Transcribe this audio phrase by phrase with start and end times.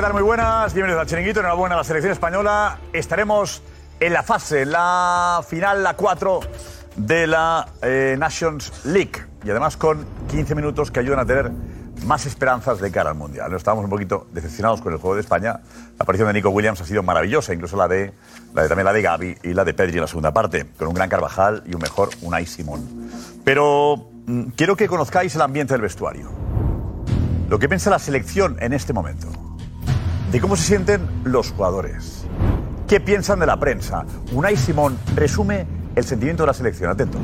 [0.00, 0.72] Muy buenas.
[0.72, 1.40] Bienvenidos al Chiringuito.
[1.40, 2.78] Enhorabuena a la selección española.
[2.90, 3.62] Estaremos
[4.00, 6.40] en la fase, la final, la 4
[6.96, 9.12] de la eh, Nations League.
[9.44, 11.52] Y además con 15 minutos que ayudan a tener
[12.06, 13.52] más esperanzas de cara al Mundial.
[13.52, 15.60] Estábamos un poquito decepcionados con el juego de España.
[15.98, 18.14] La aparición de Nico Williams ha sido maravillosa, incluso la de,
[18.54, 20.88] la de también la de Gaby y la de Pedri en la segunda parte, con
[20.88, 23.10] un gran Carvajal y un mejor Unai Simón.
[23.44, 26.30] Pero mm, quiero que conozcáis el ambiente del vestuario.
[27.50, 29.39] Lo que piensa la selección en este momento.
[30.30, 32.24] De cómo se sienten los jugadores.
[32.88, 34.04] ¿Qué piensan de la prensa?
[34.32, 36.90] Unai Simón resume el sentimiento de la selección.
[36.90, 37.20] Atentos.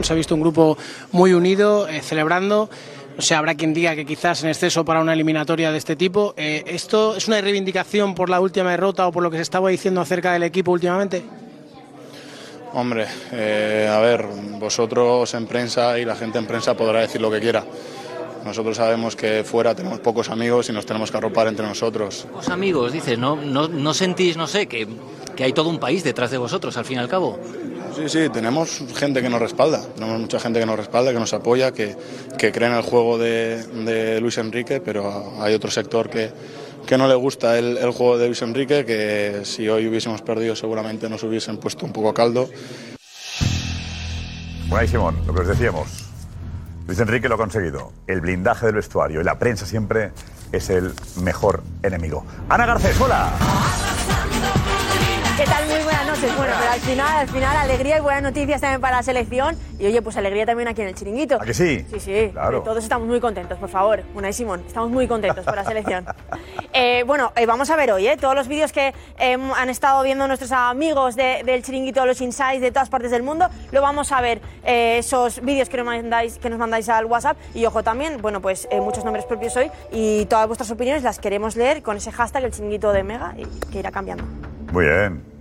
[0.00, 0.78] Se ha visto un grupo
[1.10, 2.70] muy unido, eh, celebrando.
[3.18, 6.34] O sea, habrá quien diga que quizás en exceso para una eliminatoria de este tipo.
[6.36, 9.70] Eh, ¿Esto es una reivindicación por la última derrota o por lo que se estaba
[9.70, 11.22] diciendo acerca del equipo últimamente?
[12.74, 14.24] Hombre, eh, a ver,
[14.58, 17.64] vosotros en prensa y la gente en prensa podrá decir lo que quiera.
[18.44, 22.26] Nosotros sabemos que fuera tenemos pocos amigos y nos tenemos que arropar entre nosotros.
[22.34, 24.86] Los amigos, dices, ¿no, no, no sentís, no sé, que,
[25.36, 27.38] que hay todo un país detrás de vosotros, al fin y al cabo?
[27.94, 31.32] Sí, sí, tenemos gente que nos respalda, tenemos mucha gente que nos respalda, que nos
[31.34, 31.94] apoya, que,
[32.38, 36.32] que cree en el juego de, de Luis Enrique, pero hay otro sector que,
[36.86, 40.56] que no le gusta el, el juego de Luis Enrique, que si hoy hubiésemos perdido
[40.56, 42.48] seguramente nos hubiesen puesto un poco a caldo.
[44.70, 46.11] Unai Simón, lo que os decíamos.
[46.86, 47.92] Luis Enrique lo ha conseguido.
[48.06, 50.12] El blindaje del vestuario y la prensa siempre
[50.50, 52.24] es el mejor enemigo.
[52.48, 53.30] Ana Garcés, hola.
[55.36, 55.61] ¿Qué tal?
[56.36, 59.56] Bueno, pero al final, al final, alegría y buenas noticias también para la selección.
[59.78, 61.36] Y oye, pues alegría también aquí en el chiringuito.
[61.40, 61.84] ¿A que sí?
[61.90, 62.30] Sí, sí.
[62.32, 62.62] Claro.
[62.62, 64.02] Todos estamos muy contentos, por favor.
[64.14, 66.04] Una y Simón, estamos muy contentos por la selección.
[66.74, 68.16] Eh, bueno, eh, vamos a ver hoy, ¿eh?
[68.16, 72.62] Todos los vídeos que eh, han estado viendo nuestros amigos de- del chiringuito, los insights
[72.62, 74.40] de todas partes del mundo, lo vamos a ver.
[74.64, 77.36] eh, esos vídeos que nos mandáis, que nos mandáis al WhatsApp.
[77.54, 79.70] Y ojo también, bueno, pues eh, muchos nombres propios hoy.
[79.92, 83.44] Y todas vuestras opiniones las queremos leer con ese hashtag, el chiringuito de Mega, y
[83.70, 84.24] que irá cambiando.
[84.72, 85.31] Muy bien.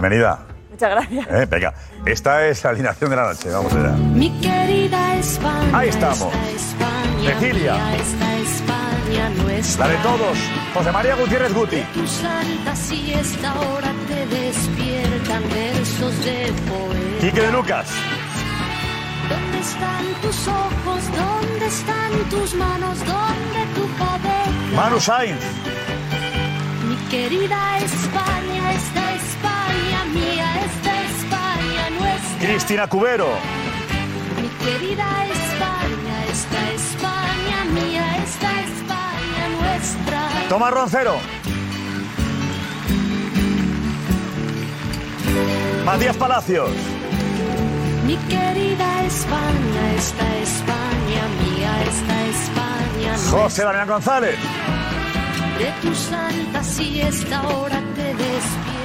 [0.00, 0.38] Bienvenida.
[0.70, 1.26] Muchas gracias.
[1.28, 1.74] Eh, venga,
[2.06, 3.50] esta es la alineación de la noche.
[3.50, 3.90] Vamos allá.
[3.96, 5.76] Mi querida España.
[5.76, 6.32] Ahí estamos.
[6.54, 7.74] España Cecilia.
[7.74, 9.86] mía, esta España nuestra.
[9.88, 10.38] La de todos.
[10.72, 11.80] José María Gutiérrez Guti.
[11.94, 17.20] Tu santa siesta ahora te despiertan versos de poeta.
[17.20, 17.88] Quique de Lucas.
[19.28, 21.02] ¿Dónde están tus ojos?
[21.16, 22.98] ¿Dónde están tus manos?
[23.00, 24.76] ¿Dónde tu cabeza?
[24.76, 25.42] Manu Sainz.
[26.88, 29.07] Mi querida España, esta
[32.40, 33.28] Cristina Cubero.
[34.40, 40.48] Mi querida España, esta España mía, esta España nuestra.
[40.48, 41.16] Tomás Roncero.
[45.84, 46.70] Matías Palacios.
[48.06, 54.38] Mi querida España, esta España mía, esta España José Damián González.
[55.58, 58.77] De tu santa siesta ahora te despiertan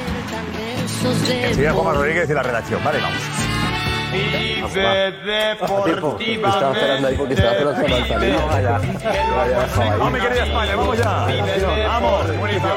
[1.03, 1.95] versos de Juan.
[1.95, 2.83] Rodríguez y la redacción.
[2.83, 3.19] Vale, vamos.
[4.75, 8.35] Estaba esperando ahí porque estaba esperando al salir.
[9.99, 11.27] Vamos, mi querida España, vamos ya.
[11.87, 12.27] Vamos.
[12.27, 12.73] ¿cómo estás?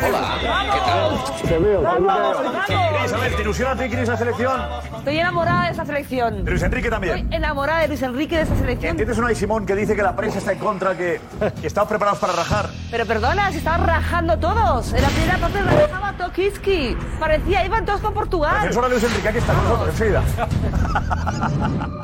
[0.00, 1.82] Te veo.
[1.82, 4.60] Cris, a ver, ¿te ilusiona a ti, Cris, la selección?
[4.98, 6.44] Estoy enamorada de esa selección.
[6.44, 7.16] De Luis Enrique también.
[7.18, 8.90] Estoy enamorada de Luis Enrique de esa selección.
[8.92, 11.20] ¿Entiendes una Simón que dice que la prensa está en contra, que,
[11.60, 12.68] que estamos preparados para rajar?
[12.90, 14.92] Pero perdona, se estaban rajando todos.
[14.92, 16.96] En la primera parte rajaba Tokiski.
[17.18, 18.54] Parecía, iban todos con Portugal.
[18.60, 20.22] defensora de Luis Enrique, aquí está con nosotros, enseguida.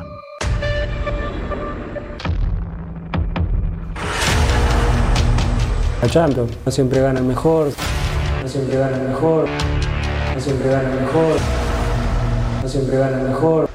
[6.05, 6.55] Champions.
[6.65, 7.73] No siempre gana el mejor.
[8.41, 9.47] No siempre gana el mejor.
[10.33, 11.39] No siempre gana el mejor.
[12.61, 13.69] No siempre gana el mejor.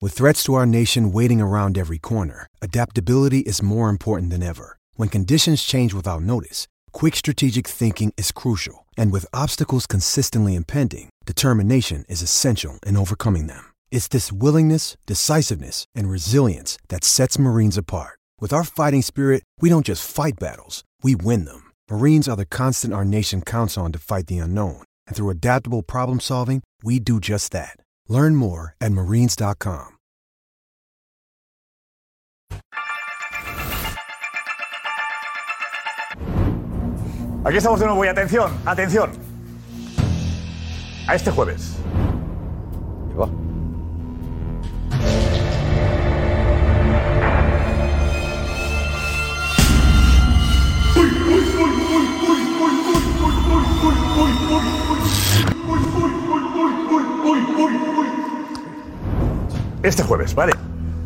[0.00, 4.78] With threats to our nation waiting around every corner, adaptability is more important than ever.
[4.94, 8.86] When conditions change without notice, quick strategic thinking is crucial.
[8.96, 13.72] And with obstacles consistently impending, determination is essential in overcoming them.
[13.90, 18.19] It's this willingness, decisiveness, and resilience that sets Marines apart.
[18.40, 21.72] With our fighting spirit, we don't just fight battles, we win them.
[21.90, 24.82] Marines are the constant our nation counts on to fight the unknown.
[25.06, 27.76] And through adaptable problem solving, we do just that.
[28.08, 29.88] Learn more at marines.com.
[37.44, 39.10] Aquí estamos de nuevo y atención, atención.
[41.06, 41.76] A este jueves.
[59.82, 60.52] Este jueves, ¿vale?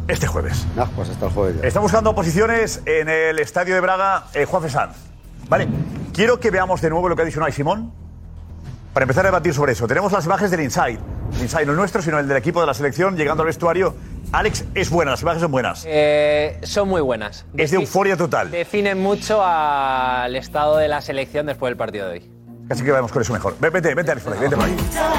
[0.09, 0.67] Este jueves.
[0.77, 1.67] No, pues hasta el jueves ya.
[1.69, 4.97] Está buscando posiciones en el estadio de Braga, eh, Juan Sanz.
[5.49, 5.69] Vale,
[6.13, 7.93] quiero que veamos de nuevo lo que ha dicho Unai Simón
[8.93, 9.87] para empezar a debatir sobre eso.
[9.87, 10.99] Tenemos las imágenes del Inside.
[11.35, 13.95] El Inside no el nuestro, sino el del equipo de la selección llegando al vestuario.
[14.33, 15.85] Alex, es buena, las imágenes son buenas.
[15.87, 17.47] Eh, son muy buenas.
[17.57, 18.51] Es de euforia total.
[18.51, 22.31] Definen mucho al estado de la selección después del partido de hoy.
[22.71, 23.57] Así que vamos con eso mejor.
[23.61, 24.77] Ve- Vete, vete, Alex, por ahí, vete por ahí.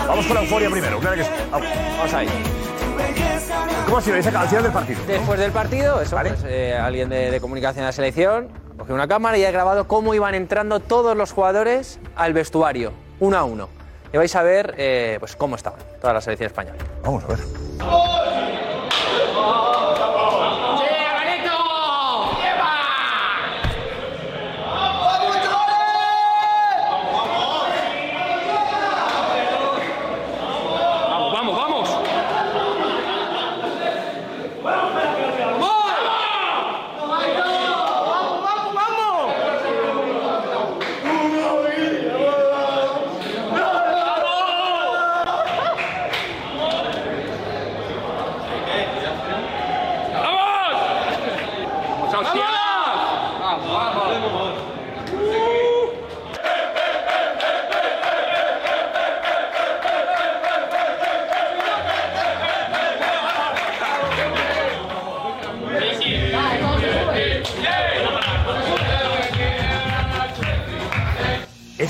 [0.08, 1.00] Vamos con la euforia primero.
[1.00, 1.26] claro que.
[1.52, 2.28] Vamos ahí.
[3.86, 4.16] ¿Cómo ha sido?
[4.18, 5.00] Al final del partido.
[5.08, 9.08] Después del partido, eso, pues, eh, alguien de, de comunicación de la selección cogió una
[9.08, 13.70] cámara y ha grabado cómo iban entrando todos los jugadores al vestuario, uno a uno.
[14.12, 16.78] Y vais a ver eh, pues, cómo estaban toda la selección española.
[17.04, 17.40] Vamos a ver.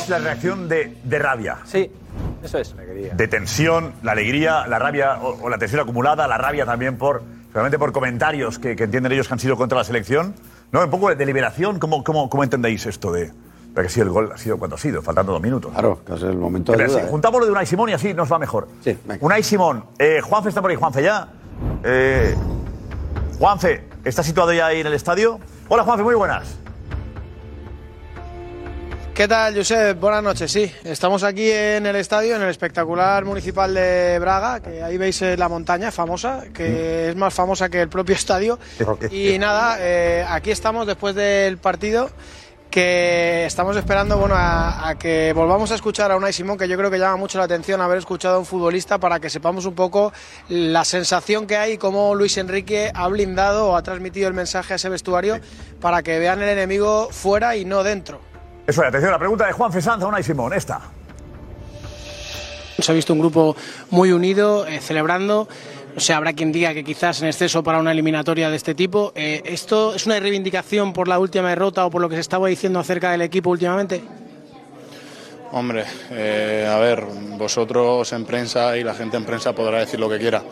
[0.05, 1.57] Es la reacción de, de rabia.
[1.65, 1.89] Sí,
[2.43, 2.75] eso es.
[3.13, 7.23] De tensión, la alegría, la rabia o, o la tensión acumulada, la rabia también por,
[7.47, 10.35] seguramente por comentarios que, que entienden ellos que han sido contra la selección.
[10.71, 10.83] ¿No?
[10.83, 11.79] Un poco de liberación.
[11.79, 13.31] ¿Cómo, cómo, cómo entendéis esto de.?
[13.73, 15.71] Porque sí, el gol ha sido cuando ha sido, faltando dos minutos.
[15.71, 16.99] Claro, que es el momento de Pero duda.
[17.01, 17.09] sí, ¿eh?
[17.09, 18.67] juntamos lo de Unai Simón y así nos va mejor.
[18.83, 21.29] Sí, Unai Simón, eh, Juanfe está por ahí, Juanfe ya.
[21.83, 22.35] Eh,
[23.39, 25.39] Juanfe, ¿está situado ya ahí en el estadio?
[25.67, 26.57] Hola Juanfe, muy buenas.
[29.15, 29.97] ¿Qué tal, Josep?
[29.97, 30.69] Buenas noches, sí.
[30.83, 35.37] Estamos aquí en el estadio, en el espectacular municipal de Braga, que ahí veis eh,
[35.37, 38.59] la montaña famosa, que es más famosa que el propio estadio.
[39.09, 42.09] Y nada, eh, aquí estamos después del partido,
[42.69, 46.75] que estamos esperando bueno, a, a que volvamos a escuchar a Unai Simón, que yo
[46.75, 49.75] creo que llama mucho la atención haber escuchado a un futbolista para que sepamos un
[49.75, 50.11] poco
[50.49, 54.73] la sensación que hay y cómo Luis Enrique ha blindado o ha transmitido el mensaje
[54.73, 55.39] a ese vestuario
[55.79, 58.34] para que vean el enemigo fuera y no dentro.
[58.67, 60.81] Eso es, atención, la pregunta de Juanfe Sanz a Unai Simón, esta.
[62.79, 63.55] Se ha visto un grupo
[63.91, 65.47] muy unido, eh, celebrando.
[65.95, 69.13] O sea, habrá quien diga que quizás en exceso para una eliminatoria de este tipo.
[69.15, 72.47] Eh, ¿Esto es una reivindicación por la última derrota o por lo que se estaba
[72.47, 74.03] diciendo acerca del equipo últimamente?
[75.51, 77.05] Hombre, eh, a ver,
[77.37, 80.43] vosotros en prensa y la gente en prensa podrá decir lo que quiera.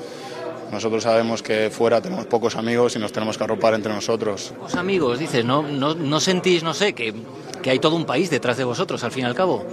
[0.74, 4.53] Nosotros sabemos que fuera tenemos pocos amigos y nos tenemos que arropar entre nosotros.
[4.60, 7.13] Los amigos, dices, ¿no, no, no sentís, no sé, que,
[7.62, 9.63] que hay todo un país detrás de vosotros, al fin y al cabo?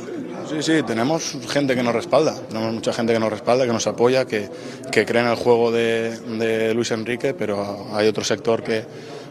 [0.50, 3.86] Sí, sí, tenemos gente que nos respalda, tenemos mucha gente que nos respalda, que nos
[3.86, 4.50] apoya, que,
[4.92, 8.84] que cree en el juego de, de Luis Enrique, pero hay otro sector que,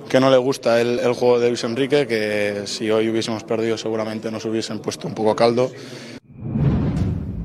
[0.10, 3.78] que no le gusta el, el juego de Luis Enrique, que si hoy hubiésemos perdido
[3.78, 5.70] seguramente nos hubiesen puesto un poco a caldo.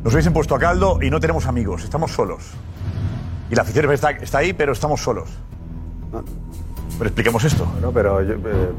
[0.02, 2.43] Nos hubiesen puesto a caldo y no tenemos amigos, estamos solos.
[3.50, 5.28] Y la afición está, está ahí, pero estamos solos.
[6.98, 7.66] Pero expliquemos esto.
[7.80, 8.70] No, pero yo, eh,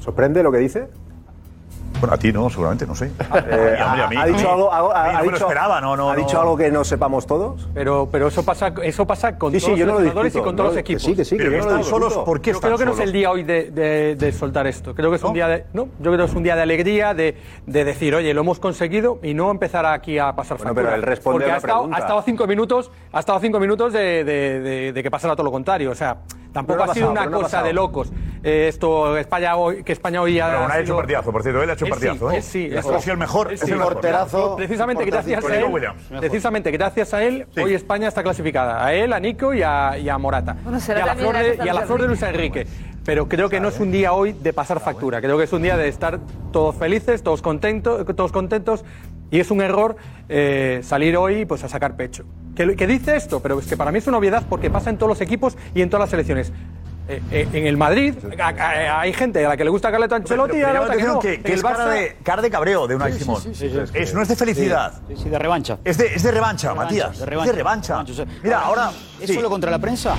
[0.00, 0.88] ¿sorprende lo que dice?
[2.02, 3.06] Bueno, a ti no, seguramente, no sé.
[3.06, 5.30] Eh, Y, hombre, a mí- ha dicho algo, algo- a mí ha no me lo
[5.34, 6.10] dicho- esperaba, no, no.
[6.10, 7.68] ¿Ha dicho algo que no sepamos todos?
[7.72, 10.38] Pero, pero eso pasa, eso pasa con Sí, sí, todos yo los lo jugadores y
[10.40, 11.02] con todos no, los que equipos.
[11.04, 12.12] sí, que sí, que Pero yo que lo están solos.
[12.24, 13.06] ¿por qué Yo están creo que no es solos?
[13.08, 14.96] el día hoy de, de- de soltar esto.
[14.96, 15.64] Creo que es un día de.
[15.74, 18.58] No, yo creo que es un día de alegría, de, de decir, oye, lo hemos
[18.58, 20.86] conseguido y no empezar aquí a pasar Bueno, factura.
[20.88, 21.96] pero él responde Porque a ha estado, pregunta.
[21.96, 25.44] ha estado cinco minutos, ha estado cinco minutos de, de- de- de que pasara todo
[25.44, 25.92] lo contrario.
[25.92, 26.16] O sea,
[26.52, 27.66] tampoco no ha sido ha una no ha cosa pasado.
[27.66, 28.12] de locos.
[28.44, 30.46] Eh, esto, España hoy, que España hoy ha.
[30.46, 32.36] Pero ha hecho sido- un partidazo, por cierto, él ha hecho un sí, partidazo, ¿eh?
[32.36, 32.94] él sí, eso.
[32.94, 33.70] ha sido el mejor, Él es sí.
[33.70, 33.92] el mejor.
[33.94, 34.56] Porterazo.
[34.56, 35.64] Precisamente gracias a él,
[36.18, 37.60] precisamente gracias a él, Sí.
[37.60, 38.84] hoy España está clasificada.
[38.84, 40.56] A él, a Nico y a, y a Morata.
[40.62, 42.66] Bueno, y a la flor de, a y a la Luis flor de Luis Enrique.
[43.04, 45.20] Pero creo que no es un día hoy de pasar factura.
[45.20, 46.20] Creo que es un día de estar
[46.52, 48.84] todos felices, todos contentos, todos contentos.
[49.30, 49.96] Y es un error
[50.28, 52.24] eh, salir hoy pues, a sacar pecho.
[52.56, 54.98] Que, que dice esto, pero es que para mí es una obviedad porque pasa en
[54.98, 56.52] todos los equipos y en todas las selecciones.
[57.08, 60.14] Eh, eh, en el Madrid a- a- hay gente a la que le gusta Carleto
[60.14, 61.20] Ancelotti y Pero a la otra que atención no.
[61.20, 63.42] que, En que el es cara Barça- de, cara de cabreo de Unai Sí, Simón.
[63.42, 63.92] sí, sí, sí, sí.
[63.98, 64.92] Es, no es de felicidad.
[65.08, 65.78] Sí, sí, de revancha.
[65.84, 67.18] Es de, es de revancha, Matías.
[67.18, 67.98] de Es revancha, de revancha.
[68.00, 68.90] o sea, Mira, ahora.
[69.20, 69.34] ¿Es sí.
[69.34, 70.14] solo contra la prensa?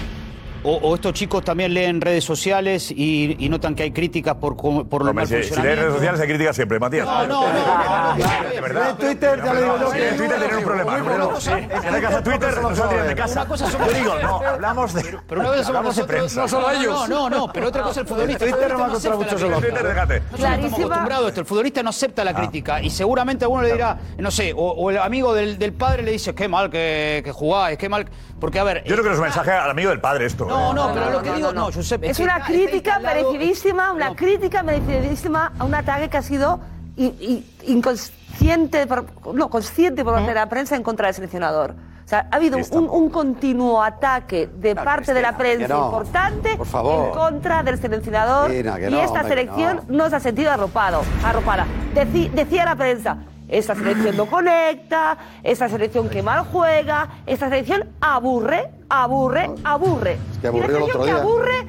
[0.63, 4.55] O, o estos chicos también leen redes sociales y, y notan que hay críticas por,
[4.55, 7.05] por lo mal si, si lees redes sociales se critica siempre, Matías.
[7.05, 8.15] No, no, no,
[8.49, 8.89] De verdad.
[8.91, 10.97] En Twitter, ya le digo yo en Twitter tienen un problema.
[10.97, 11.33] no.
[11.37, 13.47] En la casa Twitter no de casa.
[13.47, 17.09] Yo digo, no, hablamos de, Pero una cosa somos nosotros, no solo ellos.
[17.09, 18.45] No, no, no, pero otra cosa el futbolista.
[18.45, 20.17] Twitter no va a encontrar la En Twitter, déjate.
[20.33, 21.39] Estamos acostumbrados a esto.
[21.41, 24.97] El futbolista no acepta la crítica y seguramente alguno le dirá, no sé, o, el
[24.97, 28.05] amigo del, padre le dice, qué mal que, que jugáis, qué mal.
[28.39, 28.83] Porque, a ver.
[28.83, 30.47] Yo creo que es un mensaje al amigo del padre esto.
[30.53, 34.63] No, no, pero lo que digo, no, Josep, Es que una crítica merecidísima, una crítica
[34.63, 36.59] merecidísima a un ataque que ha sido
[36.95, 41.71] in- in- inconsciente, por- no, consciente por parte de la prensa en contra del seleccionador.
[42.05, 45.85] O sea, ha habido un, un continuo ataque de parte de la prensa no.
[45.85, 47.05] importante Por favor.
[47.07, 50.03] en contra del seleccionador no, y no, esta hombre, selección no.
[50.03, 50.09] no.
[50.09, 51.65] se ha sentido arropado, arropada.
[51.95, 53.17] Deci- decía la prensa,
[53.53, 60.17] esta selección no conecta, esta selección que mal juega, esta selección aburre, aburre, aburre.
[60.41, 61.21] que y la el selección otro que día.
[61.21, 61.67] aburre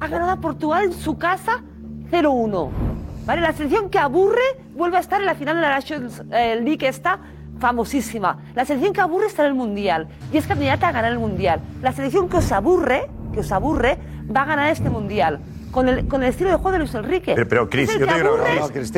[0.00, 1.62] ha ganado a Portugal en su casa
[2.10, 2.70] 0-1.
[3.26, 3.40] ¿Vale?
[3.40, 4.42] La selección que aburre
[4.74, 7.18] vuelve a estar en la final de la Nations eh, League esta
[7.58, 8.38] famosísima.
[8.54, 11.60] La selección que aburre está en el Mundial y es candidata a ganar el Mundial.
[11.82, 13.98] La selección que os aburre, que os aburre,
[14.34, 15.40] va a ganar este Mundial.
[15.74, 17.32] Con el, con el estilo de juego de Luis Enrique.
[17.34, 18.72] Pero, pero Cris, yo te que digo una cosa.
[18.72, 18.92] Cris,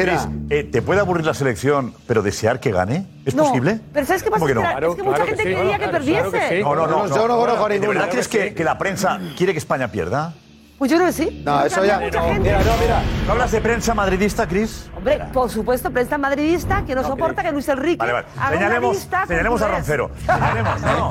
[0.50, 3.06] eh, ¿te puede aburrir la selección, pero desear que gane?
[3.24, 3.80] ¿Es No, posible?
[3.94, 4.40] Pero ¿sabes qué pasa?
[4.40, 4.60] ¿Cómo que no?
[4.62, 5.56] Es que- es que mucha Claro que gente sí.
[5.56, 6.30] quería que Claro, perdiese.
[6.30, 6.62] que sí.
[6.62, 7.06] No, no, no.
[7.08, 7.98] Yo no conozco a ¿De ninguno.
[7.98, 10.34] verdad crees que, que la prensa quiere que España pierda?
[10.78, 11.42] Pues yo creo que sí.
[11.44, 11.98] No, eso ya.
[11.98, 13.02] mucha no, gente- Mira, no, mira.
[13.26, 14.90] ¿No hablas de prensa madridista, Cris?
[14.94, 18.26] Hombre, por supuesto, prensa madridista que no, soporta que Luis Enrique Vale, vale.
[18.36, 19.68] haga una Señalemos, señalemos a.
[19.68, 20.10] Roncero.
[20.26, 20.98] Señalemos, no,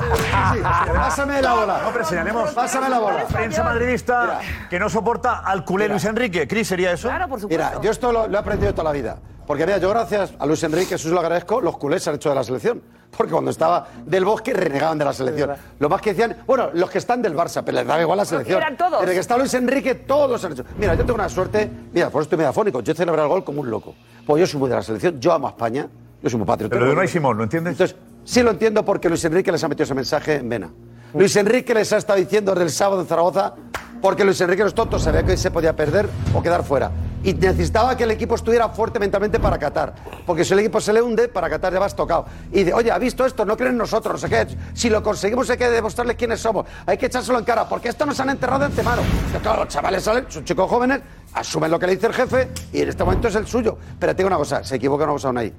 [0.54, 0.60] Sí,
[0.94, 1.80] Pásame la bola.
[1.82, 2.50] No, pero señalemos.
[2.52, 3.24] Pásame la bola.
[3.26, 6.46] Prensa madridista que no soporta al culé Luis Enrique.
[6.46, 7.08] Cris, ¿sería eso?
[7.08, 7.64] Claro, por supuesto.
[7.68, 9.16] Mira, yo esto lo, lo he aprendido toda la vida.
[9.48, 12.16] Porque mira, yo gracias a Luis Enrique, eso se lo agradezco, los culés se han
[12.16, 12.82] hecho de la selección.
[13.16, 15.50] Porque cuando estaba del bosque renegaban de la selección.
[15.78, 18.24] Lo más que decían, bueno, los que están del Barça, pero les daba igual la
[18.24, 18.58] selección.
[18.58, 19.00] eran todos.
[19.00, 20.64] Desde que está Luis Enrique, todos han hecho.
[20.78, 23.60] Mira, yo tengo una suerte, mira, por eso estoy megafónico, yo celebro el gol como
[23.60, 23.94] un loco.
[24.26, 25.88] Pues yo soy muy de la selección, yo amo a España,
[26.22, 26.74] yo soy muy patriota.
[26.74, 27.72] Pero de Unai Simón, ¿lo entiendes?
[27.72, 30.70] Entonces, sí lo entiendo porque Luis Enrique les ha metido ese mensaje en vena.
[31.14, 33.54] Luis Enrique les ha estado diciendo desde el sábado en Zaragoza,
[34.00, 36.90] porque Luis Enrique no es sabía que se podía perder o quedar fuera.
[37.24, 39.94] Y necesitaba que el equipo estuviera fuerte mentalmente para Qatar.
[40.24, 42.26] Porque si el equipo se le hunde, para Qatar ya vas tocado.
[42.52, 43.44] Y dice, oye, ¿ha visto esto?
[43.44, 44.56] No creen en nosotros, no sé qué.
[44.74, 46.66] Si lo conseguimos hay que demostrarles quiénes somos.
[46.86, 49.02] Hay que echárselo en cara, porque esto nos han enterrado de antemano.
[49.32, 51.00] Que claro, los chavales salen, son chicos jóvenes,
[51.34, 53.76] asumen lo que le dice el jefe y en este momento es el suyo.
[53.98, 55.52] Pero te digo una cosa, se equivoca una cosa aún ahí.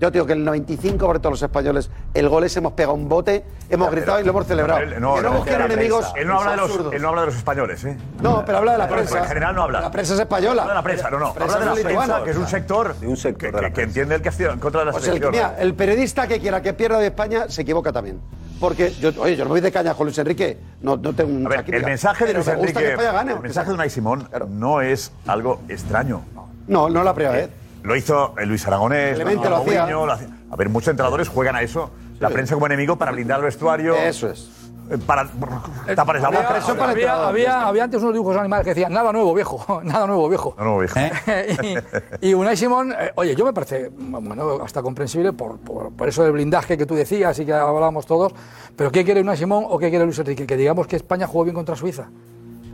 [0.00, 3.08] Yo te digo que el 95% de los españoles, el gol ese hemos pegado un
[3.08, 4.80] bote, hemos gritado y lo hemos celebrado.
[4.80, 6.12] Él, que no busquen enemigos.
[6.16, 7.96] Él no habla, de los, él no habla de los españoles, ¿eh?
[8.20, 9.18] No, pero habla de la Bueno, prensa.
[9.20, 9.80] En general no habla.
[9.80, 10.62] La prensa es española.
[10.62, 11.32] Habla de la prensa, no, no.
[11.32, 12.14] prensa Habla de la es lituana.
[12.14, 14.32] prensa, que es un sector, un sector que, de que- que entiende el que ha
[14.32, 15.32] sido en contra de la Pues el, selección.
[15.32, 18.20] mira, el periodista que quiera que pierda de España se equivoca también.
[18.60, 21.46] Porque yo, oye, yo no voy de caña con Luis Enrique, no, no tengo un
[21.46, 23.32] A ver, el mensaje de pero Luis me gusta Enrique, que España gane.
[23.32, 26.22] el mensaje de Unai Simón no es algo extraño.
[26.66, 27.50] No, no la primera vez.
[27.84, 29.80] Lo hizo eh, Luis Aragonés, Clemente hizo lo hacía.
[29.82, 30.28] Mourinho, lo hacía.
[30.50, 31.90] A ver, muchos entrenadores juegan a eso.
[32.18, 33.94] La prensa como enemigo para blindar el vestuario.
[33.94, 34.48] Eso es.
[34.90, 35.28] eh, Para
[35.94, 36.88] taparles la boca.
[36.90, 40.54] había, había, había antes unos dibujos animales que decían nada nuevo, viejo, nada nuevo, viejo.
[40.58, 40.98] No, no, viejo.
[42.20, 46.08] y, y Unai Simón, eh, oye, yo me parece bueno, hasta comprensible por, por, por
[46.08, 48.32] eso del blindaje que tú decías y que hablábamos todos,
[48.76, 50.46] pero ¿qué quiere Unai Simón o qué quiere Luis Enrique?
[50.46, 52.08] Que digamos que España jugó bien contra Suiza.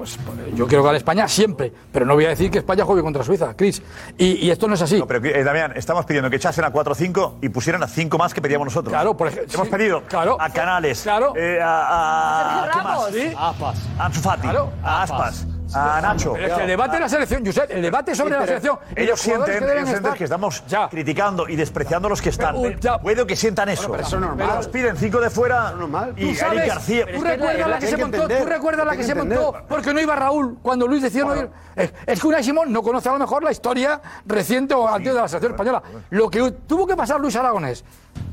[0.01, 3.03] Pues, pues, yo quiero ganar España siempre, pero no voy a decir que España juegue
[3.03, 3.83] contra Suiza, Cris.
[4.17, 4.99] Y, y esto no es así.
[4.99, 7.87] No, pero eh, Damián, estamos pidiendo que echasen a 4 o 5 y pusieran a
[7.87, 8.91] 5 más que pedíamos nosotros.
[8.95, 9.53] Claro, por ejemplo.
[9.53, 11.35] Hemos sí, pedido claro, a Canales, claro.
[11.37, 12.97] eh, a, a, Sergio ¿qué más?
[12.97, 13.37] Ramos.
[13.37, 13.89] Aspas.
[13.99, 14.73] A Ansu Fati, Claro.
[14.83, 15.47] a Aspas.
[15.75, 16.33] A Nacho.
[16.33, 18.79] Pero es que el debate de la selección, Josep, el debate sobre Sí, la selección.
[18.97, 22.61] Ellos sienten, que ellos sienten que estamos criticando y despreciando a los que están.
[22.61, 22.99] Pero, ya.
[22.99, 23.91] Puede que sientan eso.
[23.91, 24.47] pero eso es normal.
[24.47, 25.75] Pero nos piden cinco de fuera
[26.17, 27.07] y Eric García.
[27.15, 30.17] tú recuerdas la que se montó, tú recuerdas la que se montó, porque no iba
[30.17, 31.51] Raúl cuando Luis decía no ir.
[31.77, 35.15] Es, es que Unai Simón no conoce a lo mejor la historia reciente o antigua
[35.15, 35.83] de la selección española.
[36.11, 37.85] Lo que tuvo que pasar Luis Aragonés,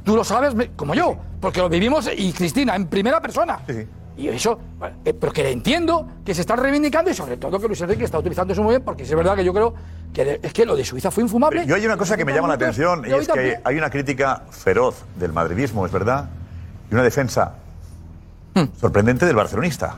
[0.03, 3.59] tú lo sabes como yo, porque lo vivimos y Cristina en primera persona.
[4.17, 4.59] Y eso,
[5.05, 8.17] eh, pero que entiendo que se están reivindicando y sobre todo que Luis Enrique está
[8.17, 9.73] utilizando eso muy bien, porque es verdad que yo creo
[10.13, 11.65] que es que lo de Suiza fue infumable.
[11.67, 14.43] Yo hay una cosa que me llama la atención y es que hay una crítica
[14.49, 16.29] feroz del madridismo, es verdad,
[16.89, 17.53] y una defensa
[18.57, 18.69] Hmm.
[18.79, 19.97] sorprendente del barcelonista.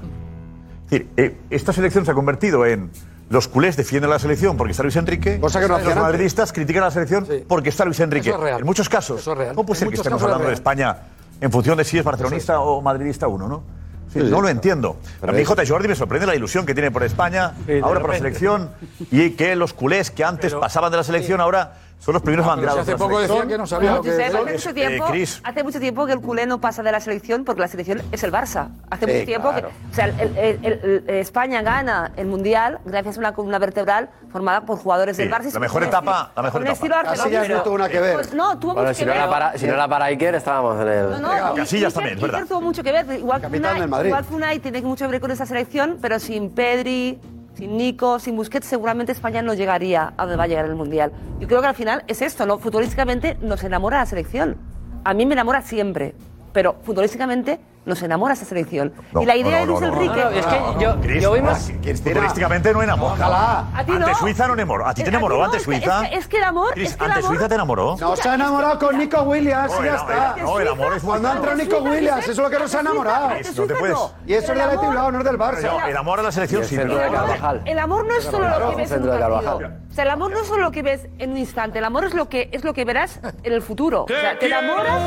[0.86, 2.92] Es decir, eh, esta selección se ha convertido en
[3.30, 6.52] los culés defienden a la selección porque está Luis Enrique, Cosa que no los madridistas
[6.52, 8.30] critican a la selección porque está Luis Enrique.
[8.30, 8.60] Eso es real.
[8.60, 9.56] En muchos casos, Eso es real.
[9.56, 10.54] ¿cómo puede En ser que estemos es hablando de.
[10.54, 10.98] España
[11.40, 13.64] en función de si es barcelonista o madridista uno, no?
[14.12, 14.42] Sí, Sí, no sí.
[14.42, 14.98] lo entiendo.
[15.22, 15.64] a mí, J.
[15.68, 18.72] Jordi, me sorprende la ilusión que tiene por España, ahora por la selección,
[19.12, 22.50] y que los culés que antes pasaban de la selección ahora son los primeros Ah,
[22.50, 22.82] banderados.
[22.82, 23.48] hace poco decía selección.
[23.50, 25.42] que no sabía lo que Josep, hace mucho tiempo, Eh, Cris.
[25.44, 28.24] hace mucho tiempo que el culé no pasa de la selección porque la selección es
[28.24, 28.70] el Barça.
[28.90, 29.68] Hace Sí, mucho tiempo claro.
[29.70, 33.60] que, o sea, el- el- el- el- España gana el mundial gracias a una columna
[33.60, 35.50] vertebral formada por jugadores Sí, del Barça.
[35.50, 36.74] y la mejor con un etapa- estilo- la mejor con un etapa.
[36.74, 38.14] estilo Casillas no tuvo nada que ver.
[38.14, 39.32] Pues no, tuvo Bueno, mucho si que no, era ver.
[39.34, 41.10] para, si no era para Iker, estábamos en el.
[41.12, 42.38] No, no, y- Casillas Iker- también, es verdad.
[42.40, 43.06] Iker tuvo mucho que ver.
[43.20, 44.08] Igual que Capitán Unai- del Madrid.
[44.08, 47.20] Igual que Unai tiene mucho que ver con esa selección, pero sin Pedri,
[47.60, 51.12] sin Nico, sin Busquets, seguramente España no llegaría a donde va a llegar el Mundial.
[51.42, 52.58] Yo creo que al final es esto, ¿no?
[52.58, 54.56] Futbolísticamente nos enamora la selección.
[55.04, 56.16] A mí me enamora siempre,
[56.54, 58.94] pero futbolísticamente nos enamora esa selección.
[59.12, 60.24] No, y la idea no, de Luis no, no, no, Enrique...
[60.24, 61.72] No, no, es que yo, Cris, yo voy más.
[61.82, 63.14] que futbolísticamente no enamoró.
[63.14, 63.66] Ojalá.
[63.74, 64.16] A ti Ante no.
[64.18, 64.86] Suiza no enamoró.
[64.88, 66.04] ¿A ti te enamoró ante es que- Suiza?
[66.04, 67.98] es que- es que el amor- Cris, es que el ¿ante amor- Suiza te enamoró?
[68.00, 70.36] No se ha enamorado con Nico Williams, No, y ya el- está.
[70.40, 71.56] no, el amor es Cuando claro.
[71.56, 73.30] Nico Williams, eso es lo que no se ha enamorado.
[73.56, 73.98] No te puedes...
[74.28, 75.88] Y eso es del Bilbao, no es del Barça.
[75.88, 77.10] El amor a la selección sí, centro pero...
[77.12, 77.62] de Carvajal.
[77.66, 79.70] El amor no es solo lo que ves en un partido.
[79.90, 81.80] O sea, el amor no es solo lo que ves en un instante.
[81.80, 84.04] El amor es lo que es lo que verás en el futuro.
[84.04, 85.02] O sea, te enamoras.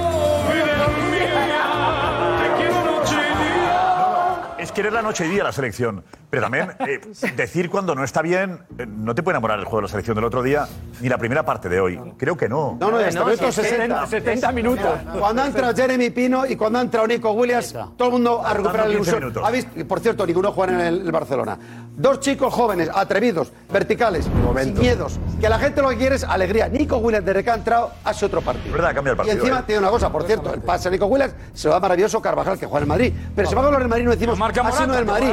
[4.72, 6.02] Es querer la noche y día la selección.
[6.30, 6.98] Pero también eh,
[7.36, 10.14] decir cuando no está bien, eh, no te puede enamorar el juego de la selección
[10.14, 10.66] del otro día,
[11.02, 12.00] ni la primera parte de hoy.
[12.16, 12.78] Creo que no.
[12.80, 13.20] No, no, ya está.
[13.20, 14.06] No, minuto sí, 60.
[14.06, 14.98] 70 minutos.
[15.18, 18.54] Cuando ha entrado Jeremy Pino y cuando ha entrado Nico Williams, todo el mundo ha
[18.54, 19.44] recuperado la 15 ilusión.
[19.44, 21.58] Ha visto, por cierto, ninguno juega en el, el Barcelona.
[21.94, 24.26] Dos chicos jóvenes, atrevidos, verticales,
[24.62, 26.66] sin miedos, que la gente lo que quiere es alegría.
[26.68, 28.72] Nico Williams, desde que ha entrado, hace otro partido.
[28.72, 29.64] verdad, cambia el partido, Y encima ¿eh?
[29.66, 32.58] tiene una cosa, por cierto, el pase a Nico Williams se lo da maravilloso Carvajal,
[32.58, 33.12] que juega en Madrid.
[33.36, 35.28] Pero si va con los del Madrid, no decimos, marca del Madrid.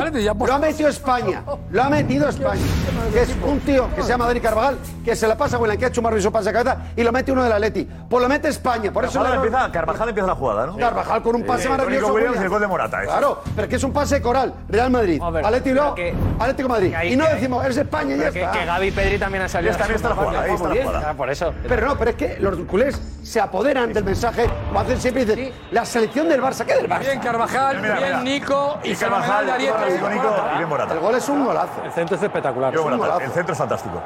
[0.46, 2.62] Lo ha metido España, lo ha metido España.
[3.14, 5.86] Que es un tío que se llama Dani Carvajal, que se la pasa a que
[5.86, 7.88] ha hecho un maravilloso pase de cabeza y lo mete uno del Atleti.
[8.10, 10.78] Pues lo mete España, por eso Carvajal empieza, Carvajal empieza la jugada, ¿no?
[10.78, 11.70] Carvajal con un pase Sí.
[11.70, 12.14] maravilloso.
[12.14, 13.12] Williams el gol de Morata, eso.
[13.12, 14.54] Claro, pero que es un pase coral.
[14.68, 16.90] Real Madrid, A ver, Atlético Bilbao, pero que- Atlético Madrid.
[16.92, 18.52] que hay- y no decimos, es España y ya que, está.
[18.52, 19.72] que Gaby y Pedri también han salido.
[19.78, 21.14] Ya está, la jugada, ahí está la jugada.
[21.14, 21.54] Por eso.
[21.68, 25.26] Pero no, pero es que los culés se apoderan del mensaje, como hacen siempre, y
[25.26, 27.00] dicen, la selección del Barça, ¿qué del Barça?
[27.02, 28.24] Bien Carvajal, bien.
[28.24, 30.94] Nico y Y fenomenal Carvajal, y Morata.
[30.94, 31.84] El gol es un golazo.
[31.84, 32.78] El centro es espectacular.
[32.78, 32.94] Un.
[33.22, 34.02] El centro es fantástico.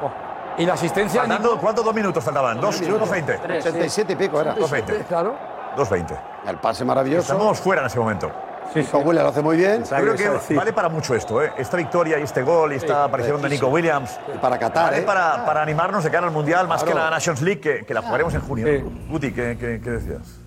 [0.56, 1.58] Y la asistencia Faltando.
[1.58, 2.60] ¿Cuántos dos minutos faltaban?
[2.60, 3.40] ¿Dos minutos veinte?
[3.44, 4.54] 87 y pico era.
[4.54, 5.04] Dos veinte.
[5.08, 5.34] Claro.
[5.76, 6.16] Dos veinte.
[6.46, 7.32] El pase maravilloso.
[7.32, 8.30] Estamos fuera en ese momento.
[8.74, 9.84] Nico Williams lo hace muy bien.
[9.84, 11.52] Yo creo que vale para mucho esto, ¿eh?
[11.56, 14.18] Esta victoria y este gol y esta aparición de Nico Williams.
[14.34, 15.02] Y para Qatar, Vale ¿eh?
[15.02, 18.02] para, para animarnos de cara al Mundial, más que la Nations League, que, que la
[18.02, 18.66] jugaremos en junio.
[18.66, 18.84] Sí.
[19.08, 20.40] Guti, ¿qué, qué, qué decías?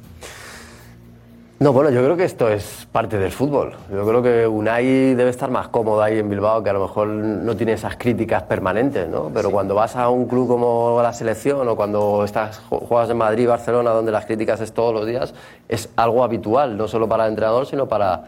[1.60, 3.74] No, bueno, yo creo que esto es parte del fútbol.
[3.91, 7.08] Yo creo que Unai debe estar más cómodo ahí en Bilbao, que a lo mejor
[7.08, 9.32] no tiene esas críticas permanentes, ¿no?
[9.34, 13.48] Pero cuando vas a un club como la selección o cuando estás juegas en Madrid,
[13.48, 15.34] Barcelona, donde las críticas es todos los días,
[15.67, 18.26] es algo habitual, no solo para el entrenador, sino para,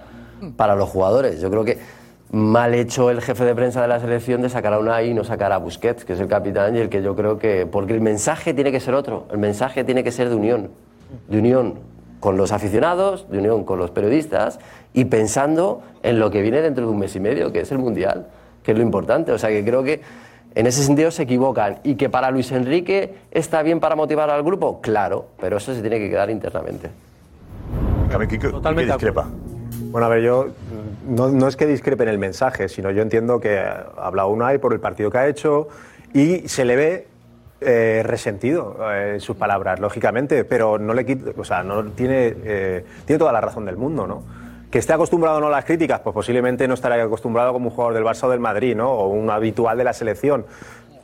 [0.58, 1.40] para los jugadores.
[1.40, 1.78] Yo creo que
[2.32, 5.24] mal hecho el jefe de prensa de la selección de sacar a Unai y no
[5.24, 7.68] sacar a Busquets, que es el capitán y el que yo creo que...
[7.72, 10.72] Porque el mensaje tiene que ser otro, el mensaje tiene que ser de unión,
[11.28, 11.89] de unión
[12.20, 14.60] con los aficionados, de unión con los periodistas
[14.94, 17.78] y pensando en lo que viene dentro de un mes y medio, que es el
[17.78, 18.28] Mundial,
[18.64, 19.32] que es lo importante.
[19.32, 20.02] O sea que creo que
[20.56, 24.44] en ese sentido se equivocan y que para Luis Enrique está bien para motivar al
[24.44, 26.90] grupo, claro, pero eso se tiene que quedar internamente.
[28.52, 29.28] Totalmente discrepa.
[29.92, 33.02] Bueno, a ver, yo mm, no, no es que discrepe en el mensaje, sino yo
[33.02, 33.64] entiendo que
[33.98, 35.68] habla Unai por el partido que ha hecho
[36.14, 37.08] y se le ve
[37.62, 42.86] eh, resentido eh, sus palabras, lógicamente, pero no le quita, o sea, no tiene, eh,
[43.06, 44.24] tiene toda la razón del mundo, ¿no?
[44.72, 47.76] Que esté acostumbrado o no a las críticas, pues posiblemente no estará acostumbrado como un
[47.76, 48.92] jugador del Barça o del Madrid, ¿no?
[48.92, 50.46] O un habitual de la selección.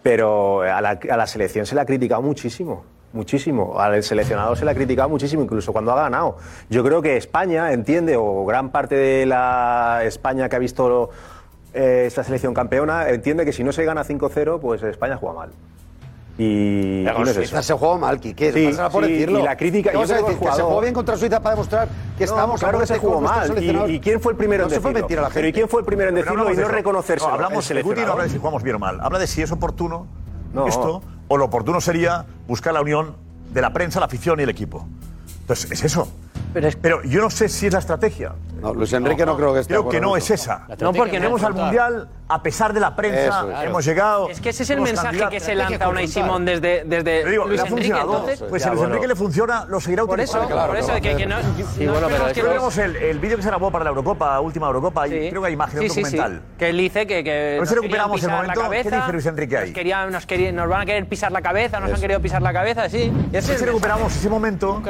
[0.02, 3.80] Pero a la, a la selección se le ha criticado muchísimo, muchísimo.
[3.80, 6.38] Al seleccionador se le ha criticado muchísimo, incluso cuando ha ganado.
[6.70, 11.10] Yo creo que España entiende, o gran parte de la España que ha visto
[11.74, 15.50] eh, esta selección campeona entiende que si no se gana 5-0, pues España juega mal.
[16.38, 17.64] Y, y Pero no es Suiza eso.
[17.64, 18.52] se jugó mal, Quique.
[18.52, 19.40] Sí, por sí, decirlo.
[19.40, 20.48] y la crítica- ¿Qué yo creo que decir?
[20.50, 23.22] Que se jugó bien contra Suiza para demostrar que No, estamos claro que se jugó
[23.22, 23.64] mal.
[23.64, 25.08] ¿Y, y quién fue el primero en No se fue decirlo?
[25.08, 25.60] mentir a la Pero ¿y gente.
[25.60, 27.26] quién fue el primero en Pero decirlo hablamos y de no reconocerse?
[27.28, 29.42] No, hablamos, el Guti no habla de si jugamos bien o mal, habla de si
[29.42, 30.08] es oportuno
[30.54, 30.68] No.
[30.68, 33.16] esto o lo oportuno sería buscar la unión
[33.54, 34.86] de la prensa, la afición y el equipo.
[35.42, 36.08] Entonces, es eso.
[36.82, 38.34] Pero, yo no sé si es la estrategia.
[38.62, 40.66] No, Luis Enrique no creo que esté Creo que no es esa.
[40.80, 43.64] No, porque no al es Mundial, a pesar de la prensa, Eso es.
[43.66, 44.30] hemos llegado.
[44.30, 45.34] Es que ese es el mensaje candidatos.
[45.34, 47.70] que se lanza una y Simón desde, desde digo, Luis le ha Enrique.
[47.90, 48.14] funcionado.
[48.20, 50.68] Entonces, pues si a Luis Enrique le funciona, lo seguirá Por eso, utilizando.
[50.68, 51.36] por eso, de que, que no.
[51.78, 54.40] Sí, no bueno, pero que vemos el, el vídeo que se grabó para la Eurocopa,
[54.40, 55.30] última Eurocopa, y Sí.
[55.30, 56.18] creo que hay imagen de Sí, un sí, sí.
[56.18, 56.42] documental.
[56.58, 57.24] Que él dice que.
[57.24, 58.70] que A ver nos recuperamos el la momento.
[58.72, 59.66] ¿Qué dice Luis Enrique ahí?
[59.68, 62.02] Nos, querían, nos, querían- nos van a querer pisar la cabeza, nos han Eso.
[62.02, 62.98] querido pisar la cabeza, sí.
[62.98, 64.82] Y A ese ver es si el recuperamos ese momento.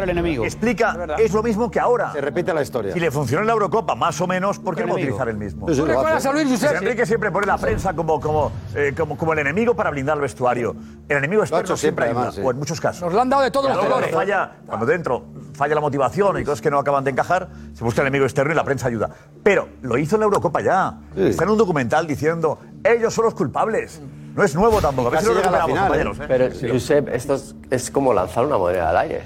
[0.44, 2.12] Explica, es lo mismo que ahora.
[2.14, 2.94] Se repite la historia.
[2.94, 5.08] Si le funcionó en la Eurocopa, más o menos, ¿por qué no enemigo.
[5.16, 5.66] utilizar el mismo?
[5.66, 6.64] ¿Tú recuerdas a Luis?
[6.64, 10.22] Enrique siempre pone la prensa como, como, eh, como, como el enemigo para blindar el
[10.22, 10.76] vestuario.
[11.08, 12.42] El enemigo externo siempre siempre, ayuda, además, sí.
[12.44, 13.02] o en muchos casos.
[13.04, 14.12] Nos lo han dado de todos los colores.
[14.12, 17.84] Cuando, falla, cuando dentro falla la motivación y cosas que no acaban de encajar, se
[17.84, 19.10] busca el enemigo externo y la prensa ayuda.
[19.44, 20.98] Pero lo hizo en la Eurocopa ya.
[21.16, 24.02] Está en un documental diciendo, ellos son los culpables.
[24.36, 25.08] No es nuevo tampoco.
[25.08, 26.20] A ver si lo recuperamos, compañeros.
[26.20, 26.26] ¿eh?
[26.28, 29.24] Pero, Josep, esto es, es como lanzar una moneda al aire.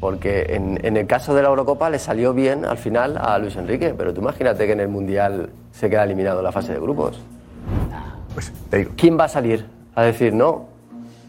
[0.00, 3.56] Porque en, en el caso de la Eurocopa le salió bien al final a Luis
[3.56, 6.80] Enrique, pero tú imagínate que en el Mundial se queda eliminado en la fase de
[6.80, 7.22] grupos.
[8.40, 8.92] Pues te digo.
[8.96, 10.66] ¿Quién va a salir a decir no?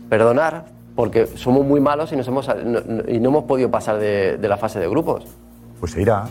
[0.09, 3.97] Perdonar, porque somos muy malos y, nos hemos, no- no- y no hemos podido pasar
[3.99, 5.25] de, de la fase de grupos.
[5.79, 6.25] Pues se irá.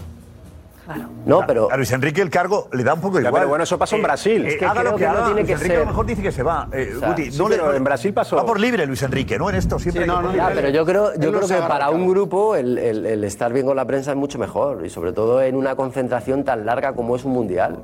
[1.25, 1.71] No, pero.
[1.71, 3.43] A Luis Enrique el cargo le da un poco Ya, igual.
[3.43, 4.45] pero bueno, eso pasó en Brasil.
[4.45, 5.25] Eh, Es que haga creo lo que, que no haga.
[5.27, 5.85] tiene Luis que Enrique a ser.
[5.85, 6.69] lo mejor dice que se va.
[6.73, 8.37] Eh, O sea, Guti, sí, no le- en Brasil pasó.
[8.37, 9.49] Va por libre Luis Enrique, ¿no?
[9.51, 10.05] En esto siempre.
[10.07, 10.43] Ya, libre.
[10.55, 13.66] pero yo creo, yo no creo que para un grupo el, el- el estar bien
[13.66, 17.14] con la prensa es mucho mejor y sobre todo en una concentración tan larga como
[17.14, 17.77] es un mundial.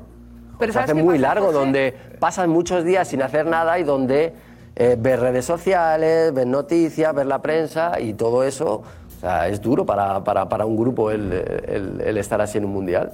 [0.59, 1.57] Pero Se ¿sabes hace muy pasa, largo, José?
[1.57, 4.33] donde pasan muchos días sin hacer nada y donde
[4.75, 8.83] eh, ves redes sociales, ves noticias, ves la prensa y todo eso.
[9.17, 11.31] O sea, es duro para, para, para un grupo el,
[11.67, 13.13] el- el estar así en un mundial.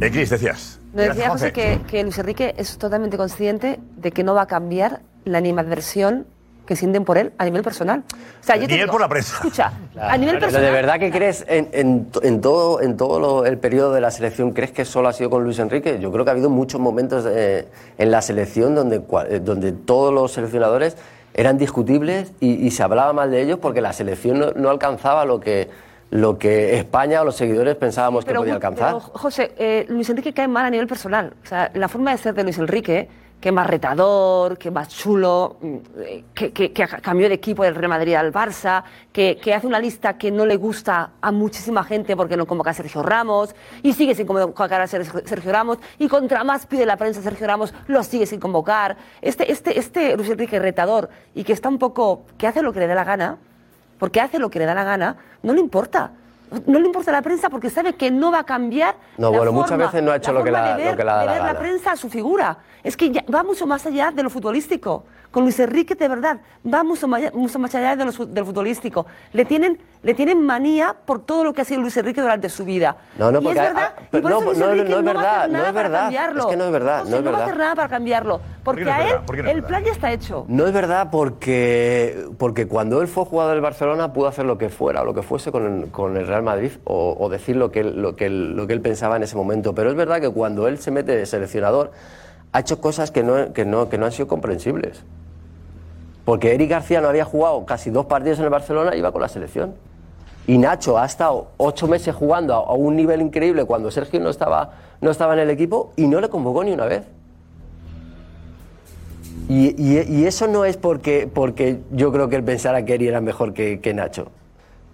[0.00, 0.78] Eh, Cris, decías.
[0.92, 4.42] No decía Gracias, José que, que Luis Enrique es totalmente consciente de que no va
[4.42, 6.26] a cambiar la animadversión
[6.66, 8.02] que sienten por él a nivel personal.
[8.40, 9.34] O sea, yo te digo, por la prensa.
[9.36, 10.64] Escucha, a nivel Pero personal.
[10.66, 14.00] ¿De verdad que crees en, en to- en todo, en todo lo- el periodo de
[14.00, 15.98] la selección, crees que solo ha sido con Luis Enrique?
[16.00, 20.12] Yo creo que ha habido muchos momentos eh, en la selección donde, eh, donde todos
[20.14, 20.96] los seleccionadores
[21.34, 25.24] eran discutibles y, y se hablaba mal de ellos porque la selección no, no alcanzaba
[25.26, 25.68] lo que,
[26.10, 28.88] lo que España o los seguidores pensábamos que Pero, podía alcanzar.
[28.88, 31.34] pero, José, eh, Luis Enrique cae mal a nivel personal.
[31.42, 33.08] O sea, la forma de ser de Luis Enrique,
[33.40, 37.74] que más retador, que más chulo, mm, eh, que, que- que cambió de equipo del
[37.74, 41.84] Real Madrid al Barça, que, que hace una lista que no le gusta a muchísima
[41.84, 46.08] gente porque no convoca a Sergio Ramos y sigue sin convocar a Sergio Ramos y
[46.08, 48.96] contra más pide la prensa Sergio Ramos, lo sigue sin convocar.
[49.20, 52.80] Este, este, este Luis Enrique retador y que está un poco, que hace lo que
[52.80, 53.36] le da la gana,
[53.98, 56.10] porque hace lo que le da la gana, no le importa.
[56.66, 58.94] No le importa a la prensa porque sabe que no va a cambiar.
[59.18, 60.76] No, la bueno, muchas forma- veces no ha hecho la lo que le forma da-
[60.76, 61.58] de ver, lo que le da de la ver la gana.
[61.58, 62.58] prensa a su figura.
[62.84, 65.04] Es que ya va mucho más allá de lo futbolístico.
[65.34, 69.04] Con Luis Enrique, de verdad, va mucho más, mucho más allá de lo del futbolístico.
[69.32, 72.64] Le tienen, le tienen manía por todo lo que ha sido Luis Enrique durante su
[72.64, 72.96] vida.
[73.18, 74.72] No, no, y porque es ha- verdad, ha- y por no, eso Luis no, no,
[74.74, 76.00] Enrique no es va a verdad, no es verdad.
[76.02, 76.40] cambiarlo.
[76.40, 77.42] Es que no es verdad, no es va a verdad.
[77.42, 78.40] hacer nada para cambiarlo.
[78.62, 79.26] Porque no es a él verdad?
[79.26, 79.68] ¿Por no es el verdad?
[79.68, 80.44] plan ya está hecho.
[80.46, 84.68] No es verdad porque, porque cuando él fue jugador del Barcelona pudo hacer lo que
[84.68, 87.72] fuera, o lo que fuese con el, con el Real Madrid o, o decir lo
[87.72, 89.74] que, él, lo, que él, lo que él pensaba en ese momento.
[89.74, 91.90] Pero es verdad que cuando él se mete de seleccionador
[92.52, 95.02] ha hecho cosas que no, que no, que no han sido comprensibles.
[96.24, 99.28] Porque Eric García no había jugado casi dos partidos en el Barcelona iba con la
[99.28, 99.74] selección.
[100.46, 104.72] Y Nacho ha estado ocho meses jugando a, un nivel increíble cuando Sergio no estaba,
[105.00, 107.04] no estaba en el equipo y no le convocó ni una vez.
[109.48, 113.52] Y, eso no es porque, porque yo creo que él pensara que Eri era mejor
[113.52, 114.28] que, Nacho,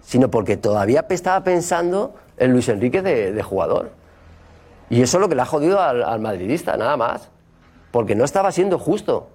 [0.02, 3.90] sino porque todavía estaba pensando en Luis Enrique de, jugador.
[4.88, 7.28] Y eso es lo que le ha jodido al madridista, nada más.
[7.92, 9.28] Porque no estaba siendo justo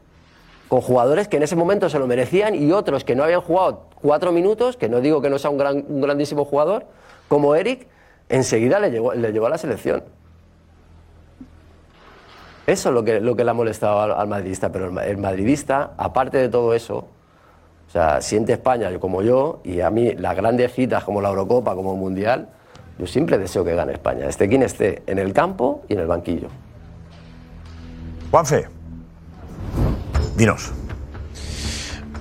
[0.76, 3.84] con jugadores que en ese momento se lo merecían y otros que no habían jugado
[4.02, 6.86] cuatro minutos, que no digo que no sea un, gran, grandísimo jugador,
[7.30, 7.88] como Eric,
[8.28, 10.04] enseguida le llevó, le llevó a la selección.
[12.68, 16.40] Eso es lo que, lo que le ha molestado al, madridista, pero el madridista, aparte
[16.40, 17.08] de todo eso,
[17.88, 21.74] o sea, siente España como yo, y a mí las grandes citas como la Eurocopa,
[21.74, 22.50] como el Mundial,
[23.00, 26.08] yo siempre deseo que gane España, esté quien esté, en el campo y en el
[26.08, 26.50] banquillo.
[28.30, 28.75] Juanfe,
[30.36, 30.72] dinos.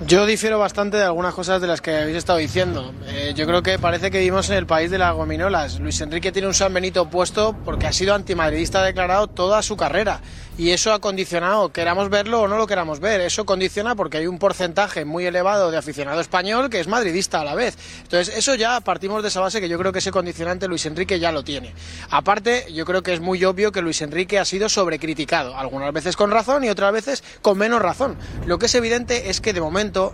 [0.03, 2.93] Yo difiero bastante de algunas cosas de las que habéis estado diciendo.
[3.07, 5.79] Eh, yo creo que parece que vivimos en el país de las gominolas.
[5.79, 10.19] Luis Enrique tiene un San Benito puesto porque ha sido antimadridista declarado toda su carrera.
[10.57, 14.27] Y eso ha condicionado, queramos verlo o no lo queramos ver, eso condiciona porque hay
[14.27, 17.77] un porcentaje muy elevado de aficionado español que es madridista a la vez.
[18.03, 21.19] Entonces, eso ya partimos de esa base que yo creo que ese condicionante Luis Enrique
[21.19, 21.73] ya lo tiene.
[22.09, 26.15] Aparte, yo creo que es muy obvio que Luis Enrique ha sido sobrecriticado, algunas veces
[26.15, 28.15] con razón y otras veces con menos razón.
[28.45, 29.59] Lo que es evidente es que de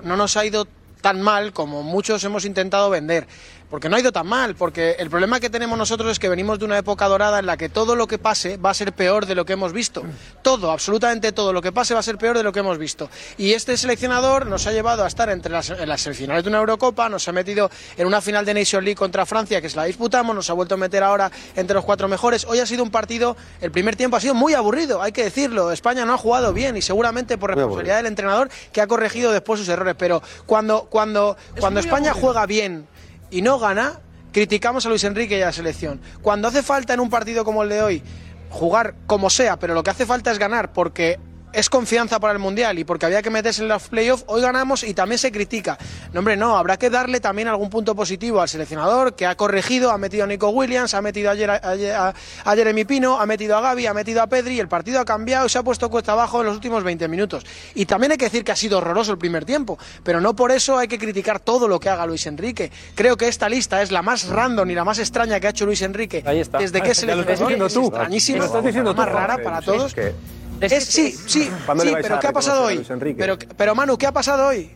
[0.04, 0.68] no nos ha ido
[1.02, 3.28] tan mal como muchos hemos intentado vender.
[3.72, 6.60] Porque no ha ido tan mal, porque el problema que tenemos nosotros es que venimos
[6.60, 9.26] de una época dorada en la que todo lo que pase va a ser peor
[9.26, 10.04] de lo que hemos visto.
[10.42, 13.10] Todo, absolutamente todo lo que pase va a ser peor de lo que hemos visto.
[13.38, 16.60] Y este seleccionador nos ha llevado a estar entre las, en las semifinales de una
[16.60, 19.86] Eurocopa, nos ha metido en una final de Nation League contra Francia, que se la
[19.86, 22.44] disputamos, nos ha vuelto a meter ahora entre los cuatro mejores.
[22.44, 25.72] Hoy ha sido un partido, el primer tiempo ha sido muy aburrido, hay que decirlo.
[25.72, 29.62] España no ha jugado bien y seguramente por responsabilidad del entrenador que ha corregido después
[29.62, 29.96] sus errores.
[29.98, 32.14] Pero cuando, cuando, España aburrido.
[32.16, 32.86] juega bien
[33.32, 34.00] y no gana,
[34.32, 36.00] criticamos a Luis Enrique y a la selección.
[36.22, 38.04] Cuando hace falta en un partido como el de hoy
[38.50, 41.18] jugar como sea, pero lo que hace falta es ganar porque
[41.54, 44.84] es confianza para el Mundial y porque había que meterse en los playoffs, hoy ganamos
[44.84, 45.78] y también se critica.
[46.14, 49.92] No, hombre, no, habrá que darle también algún punto positivo al seleccionador que ha corregido,
[49.92, 52.14] ha metido a Nico Williams, ha metido ayer a, a-
[52.46, 55.46] a Jeremy Pino, ha metido a Gaby, ha metido a Pedri, el partido ha cambiado
[55.46, 57.46] y se ha puesto cuesta abajo en los últimos 20 minutos.
[57.76, 60.52] Y también hay que decir que ha sido horroroso el primer tiempo, pero no por
[60.52, 62.72] eso hay que criticar todo lo que haga Luis Enrique.
[62.96, 65.66] Creo que esta lista es la más random y la más extraña que ha hecho
[65.66, 67.68] Luis Enrique desde que es Ya lo estás seleccionador.
[67.68, 67.82] Es tú.
[67.88, 69.86] extrañísima, Lo estás diciendo la más tú, rara para todos.
[69.88, 72.86] es que- Es- sí, sí, ¿Cuándo sí, le vais pero a ¿qué ha pasado hoy?
[73.18, 74.76] Pero, pero Manu, ¿qué ha pasado hoy?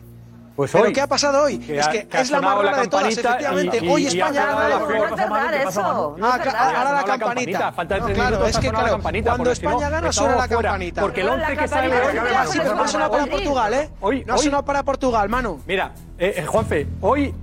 [0.56, 0.92] Pues ¿Pero hoy.
[0.94, 1.58] qué ha pasado hoy?
[1.58, 3.78] Que es que, es la más rara de todas, efectivamente.
[3.82, 4.86] y- y- hoy España ha ganado.
[4.86, 6.76] Ah, No es verdad.
[6.76, 7.72] ahora la campanita.
[7.72, 11.02] Falta No, claro, es que claro, cuando España gana suena la campanita.
[11.02, 11.90] Porque el once que sale...
[12.50, 13.90] Sí, pero no ha sonado para Portugal, ¿eh?
[14.00, 15.60] Hoy, No ha sonado para Portugal, Manu.
[15.66, 17.34] Mira, eh, eh, Juanfe, hoy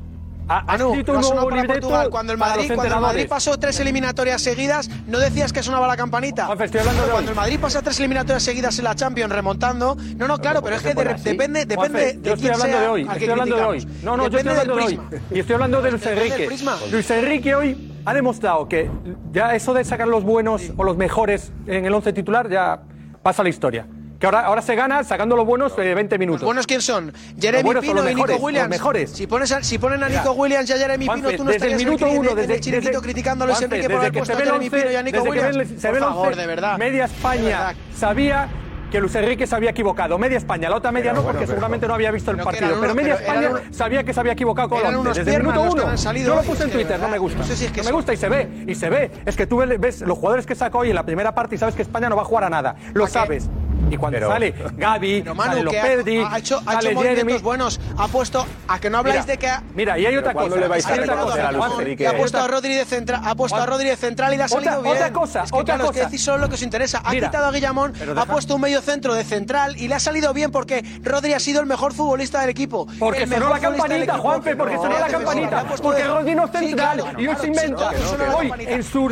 [0.47, 2.09] ha, ha Manu, escrito no un sonado nuevo libreto Portugal.
[2.09, 5.95] Cuando el Madrid, cuando el Madrid pasó tres eliminatorias seguidas, no decías que sonaba la
[5.97, 6.47] campanita.
[6.65, 7.33] estoy hablando de cuando hoy.
[7.33, 10.81] el Madrid pasa tres eliminatorias seguidas en la Champions remontando, no, no, claro, pero es
[10.81, 13.13] que de- depende, depende Juanfe, de yo estoy quién hablando sea de hoy, al que
[13.13, 13.87] estoy hablando de hoy.
[14.03, 15.21] No, no, yo estoy Depende hablando de hoy.
[15.31, 16.57] Y estoy hablando de Luis Depende Enrique.
[16.91, 18.89] Luis Enrique hoy ha demostrado que
[19.31, 22.81] ya eso de sacar los buenos o los mejores en el once titular ya
[23.21, 23.87] pasa a la historia.
[24.23, 26.43] Que ahora, ahora se gana sacando los buenos eh, 20 minutos.
[26.43, 27.11] ¿Los buenos quién son?
[27.37, 28.69] Jeremy son Pino los y Nico Williams.
[28.69, 29.09] los mejores.
[29.11, 31.51] Si, pones a- si ponen a Nico Williams y a Jeremy Juanfe, Pino, tú no
[31.51, 33.75] desde el minuto en el, uno, en el desde, chiringuito desde- criticando a Luis Juanfe,
[33.75, 35.03] Enrique por desde haber que puesto se a ve el Jeremy once- Pino y a
[35.03, 35.57] Nico desde que Williams.
[35.57, 36.77] ve el- se ve Por favor, de verdad.
[36.77, 38.47] Media España sabía
[38.93, 40.17] que Luis Enrique se había equivocado.
[40.17, 42.79] Media España, la otra media Pero no, porque seguramente no había visto el partido.
[42.79, 45.95] Pero media pero España sabía que se había equivocado con unos Desde el minuto uno.
[46.13, 47.39] Yo lo puse en Twitter, no me gusta.
[47.39, 49.11] no sé si es que No me gusta y se ve, y se ve.
[49.25, 51.75] Es que tú ves los jugadores que saca hoy en la primera parte y sabes
[51.75, 52.75] que España no va a jugar a nada.
[52.93, 53.49] Lo sabes.
[53.89, 56.73] Y cuando Pero- sale Gaby, Pero Manu, sale los que ha- Pedri, ha, hecho, ha
[56.73, 57.43] sale hecho movimientos Jeremy.
[57.43, 57.79] buenos.
[57.97, 60.51] Ha puesto a que no habláis Mira, de que ha, Mira, y hay otra ¿cuándo
[60.51, 60.61] cosa.
[60.61, 63.21] le vais a hay otra cosa, a Luis que ha puesto a Rodri de central,
[63.23, 64.95] ha puesto a Rodri de central y le ha salido Otra- bien.
[64.95, 66.09] otra cosa, es que, otra claro, es que cosa.
[66.09, 67.01] decís solo lo que os interesa.
[67.03, 69.99] Ha Mira, quitado a Guillamón, ha puesto un medio centro de central y le ha
[69.99, 72.87] salido bien porque Rodri ha sido el mejor futbolista del equipo.
[72.99, 74.17] Porque sonó la campanita.
[74.17, 75.65] Juanfe, porque sonó la campanita.
[75.81, 77.91] Porque Rodri no es central y hoy se inventa.
[78.35, 79.03] Hoy, en su.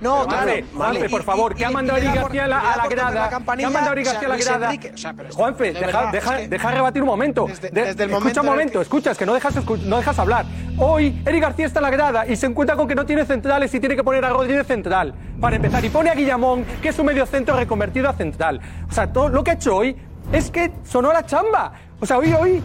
[0.00, 0.52] No, claro.
[0.76, 3.28] Juanfe, por favor, que ha mandado a la, grada.
[3.56, 3.94] Que ha mandado
[4.28, 4.66] la grada.
[4.66, 7.46] Enrique, o sea, pero- Juanfe, de deja, deja, es que- deja rebatir un momento.
[7.46, 10.44] Desde- De- desde el escucha momento un momento, escuchas, que no dejas, no dejas hablar.
[10.78, 13.72] Hoy Eric García está en la grada y se encuentra con que no tiene centrales
[13.74, 15.14] y tiene que poner a Rodri de central.
[15.40, 18.60] Para empezar, y pone a Guillamón, que es un medio centro reconvertido a central.
[18.88, 19.96] O sea, todo lo que ha hecho hoy
[20.32, 21.72] es que sonó la chamba.
[22.02, 22.62] O sea, hoy, hoy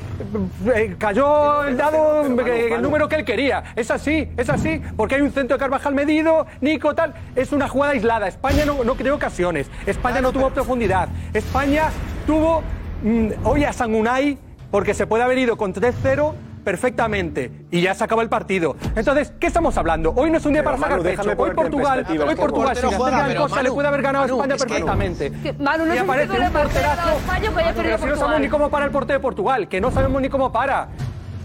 [0.73, 3.63] eh, cayó el dado, eh, el número que él quería.
[3.75, 7.13] Es así, es así, porque hay un centro de Carvajal medido, Nico, tal.
[7.36, 8.28] Es una jugada aislada.
[8.28, 9.69] España no, no creó ocasiones.
[9.86, 11.10] España no tuvo profundidad.
[11.34, 11.89] España
[12.25, 12.63] tuvo
[13.04, 14.38] mm, hoy a Sangunay,
[14.71, 16.34] porque se puede haber ido con 3-0
[16.65, 18.75] perfectamente y ya se acaba el partido.
[18.95, 20.12] Entonces, ¿qué estamos hablando?
[20.15, 21.41] Hoy no es un día Pero, para sacar Manu, pecho.
[21.41, 22.36] Hoy Portugal, hoy.
[22.36, 25.32] Portugal, portero hacer gran cosa, le puede haber ganado a España perfectamente.
[25.32, 27.17] Que, Manu, no Me sé si parece tú un porterazo.
[27.17, 29.67] España que haya Pero perdido si no sabemos ni cómo para el portero de Portugal,
[29.69, 30.89] que no sabemos ni cómo para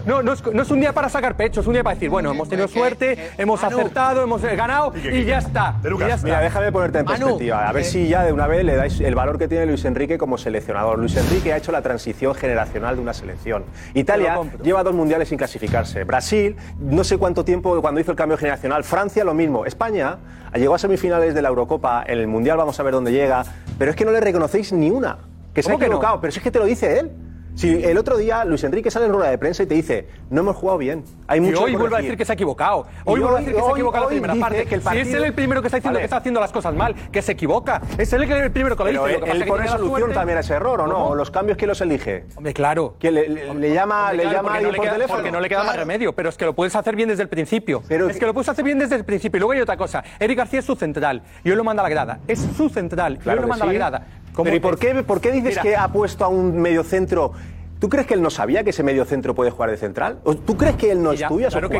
[0.05, 2.09] no, no es, no, es, un día para sacar pecho, es un día para decir,
[2.09, 5.75] bueno, hemos tenido suerte, hemos acertado, hemos eh, ganado y ya está.
[5.81, 6.27] De Lucas, ya está.
[6.27, 7.67] Mira, déjame ponerte en perspectiva.
[7.67, 10.17] A ver si ya de una vez le dais el valor que tiene Luis Enrique
[10.17, 10.99] como seleccionador.
[10.99, 13.65] Luis Enrique ha hecho la transición generacional de una selección.
[13.93, 16.03] Italia lleva dos mundiales sin clasificarse.
[16.03, 18.83] Brasil, no sé cuánto tiempo cuando hizo el cambio generacional.
[18.83, 19.65] Francia, lo mismo.
[19.65, 20.17] España
[20.55, 22.03] llegó a semifinales de la Eurocopa.
[22.07, 23.43] En el mundial vamos a ver dónde llega.
[23.77, 25.17] Pero es que no le reconocéis ni una.
[25.53, 26.21] Que se ha equivocado, no?
[26.21, 27.11] pero es que te lo dice él.
[27.55, 30.41] Si el otro día Luis Enrique sale en rueda de prensa y te dice, no
[30.41, 32.87] hemos jugado bien, hay y mucho hoy vuelve a decir que se ha equivocado.
[33.05, 34.65] Hoy Y vuelve a decir que se ha equivocado la primera parte.
[34.65, 36.73] que el Si es él el primero que está diciendo que está haciendo las cosas
[36.73, 37.81] mal, que se equivoca.
[37.97, 39.15] Es él el primero que lo dice.
[39.15, 41.09] él, Lo que pone solución también a ese error, ¿o no?
[41.09, 42.25] ¿O ¿Los cambios quién los elige?
[42.35, 42.95] Hombre, claro.
[42.99, 43.27] Que le,
[43.73, 45.15] llama, Hombre, le llama porque no por teléfono.
[45.15, 47.29] Porque no le queda más remedio, pero es que lo puedes hacer bien desde el
[47.29, 47.83] principio.
[47.89, 49.37] es que lo puedes hacer bien desde el principio.
[49.37, 50.03] Y luego hay otra cosa.
[50.19, 51.21] Eric García es su central.
[51.43, 52.19] Y hoy lo manda a la grada.
[52.27, 53.19] Es su central.
[53.23, 54.07] y hoy lo manda a la grada.
[54.53, 57.33] ¿y por qué, por qué dices que ha puesto a un mediocentro
[57.81, 60.19] ¿Tú crees que él no sabía que ese medio centro puede jugar de central?
[60.23, 61.79] ¿O ¿Tú crees que él no Guilla, estudia Claro que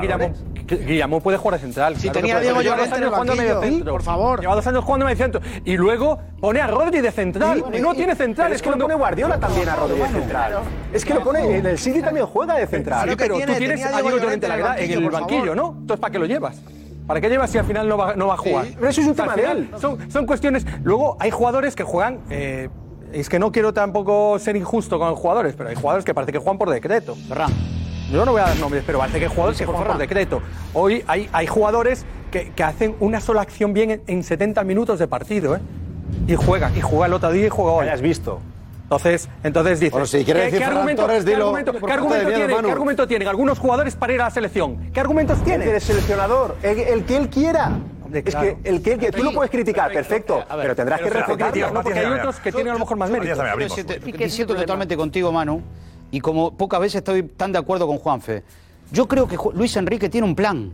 [0.78, 1.96] Guillamón, puede jugar de central.
[1.96, 3.84] Si tenía Diego Llorente en el banquillo, ¿Sí?
[3.84, 4.42] por favor.
[4.42, 5.42] Lleva dos años jugando medio centro.
[5.64, 7.64] Y luego pone a Rodri de central.
[7.80, 8.52] No tiene central.
[8.52, 10.54] Es que lo pone Guardiola también a Rodri de central.
[10.92, 11.58] Es que lo pone...
[11.58, 13.08] En el City también juega de central.
[13.08, 15.76] Sí, pero tú tienes a Diego Llorente en el banquillo, ¿no?
[15.82, 16.60] Entonces, ¿para qué lo llevas?
[17.12, 18.68] ¿Para qué lleva si al final no va, no va a jugar?
[18.74, 19.82] Pero eso es un tema final, de él.
[19.82, 20.66] Son, son, cuestiones.
[20.82, 22.22] Luego hay jugadores que juegan.
[22.30, 22.70] Eh,
[23.12, 26.32] es que no quiero tampoco ser injusto con los jugadores, pero hay jugadores que parece
[26.32, 27.16] que juegan por decreto.
[27.28, 27.52] Ferran.
[28.10, 30.42] Yo no voy a dar nombres, pero parece que hay jugadores que juegan por decreto.
[30.74, 34.98] Hoy hay, hay jugadores que, que, hacen una sola acción bien en, en 70 minutos
[34.98, 35.60] de partido, ¿eh?
[36.28, 37.88] Y juega, y juega el otro día y juega hoy.
[37.88, 38.40] Hayas visto.
[38.92, 42.62] Entonces, entonces dice, bueno, si ¿qué, ¿qué, argumento, Torres, ¿qué, argumento, ¿qué, argumento miedo, tiene,
[42.62, 44.92] ¿qué argumento tienen algunos jugadores para ir a la selección?
[44.92, 45.70] ¿Qué argumentos tienen?
[45.70, 47.72] El seleccionador, el, el que él quiera.
[48.12, 48.20] Claro.
[48.26, 51.10] Es que el que, que tú lo puedes criticar, perfecto, perfecto ver, pero tendrás pero
[51.10, 51.84] que respetarlo, ¿no?
[51.84, 53.42] porque hay otros que tienen a lo mejor más mérito.
[54.18, 55.62] Me siento totalmente contigo, Manu,
[56.12, 58.44] y como pocas veces estoy tan de acuerdo con Juanfe.
[58.92, 60.74] Yo creo que Luis Enrique tiene un plan.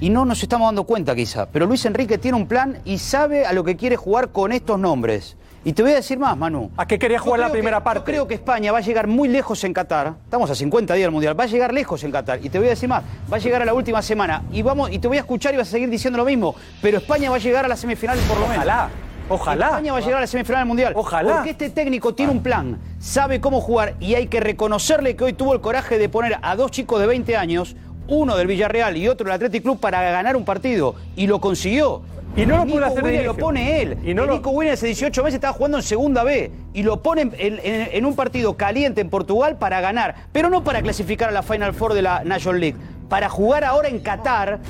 [0.00, 3.44] Y no nos estamos dando cuenta quizá, pero Luis Enrique tiene un plan y sabe
[3.44, 5.36] a lo que quiere jugar con estos nombres.
[5.62, 6.70] Y te voy a decir más, Manu.
[6.74, 8.00] ¿A qué quería jugar la primera parte?
[8.00, 10.14] Yo creo que España va a llegar muy lejos en Qatar.
[10.24, 11.38] Estamos a 50 días del Mundial.
[11.38, 12.42] Va a llegar lejos en Qatar.
[12.42, 13.02] Y te voy a decir más.
[13.30, 14.42] Va a llegar a la última semana.
[14.50, 16.54] Y, vamos, y te voy a escuchar y vas a seguir diciendo lo mismo.
[16.80, 18.64] Pero España va a llegar a la semifinal por lo menos.
[18.64, 18.88] Ojalá.
[19.28, 19.66] Ojalá.
[19.66, 20.92] España va a llegar a la semifinal del Mundial.
[20.96, 21.34] Ojalá.
[21.34, 25.34] Porque este técnico tiene un plan, sabe cómo jugar y hay que reconocerle que hoy
[25.34, 27.76] tuvo el coraje de poner a dos chicos de 20 años,
[28.10, 30.94] uno del Villarreal y otro del Athletic Club para ganar un partido.
[31.16, 32.02] Y lo consiguió.
[32.36, 33.98] Y no lo lo pone él.
[34.04, 34.14] Y.
[34.14, 38.14] Nico Williams hace 18 meses estaba jugando en segunda B y lo pone en, un
[38.14, 42.02] partido caliente en Portugal para ganar, pero no para clasificar a la Final Four de
[42.02, 42.76] la National League,
[43.08, 44.60] para jugar ahora en Qatar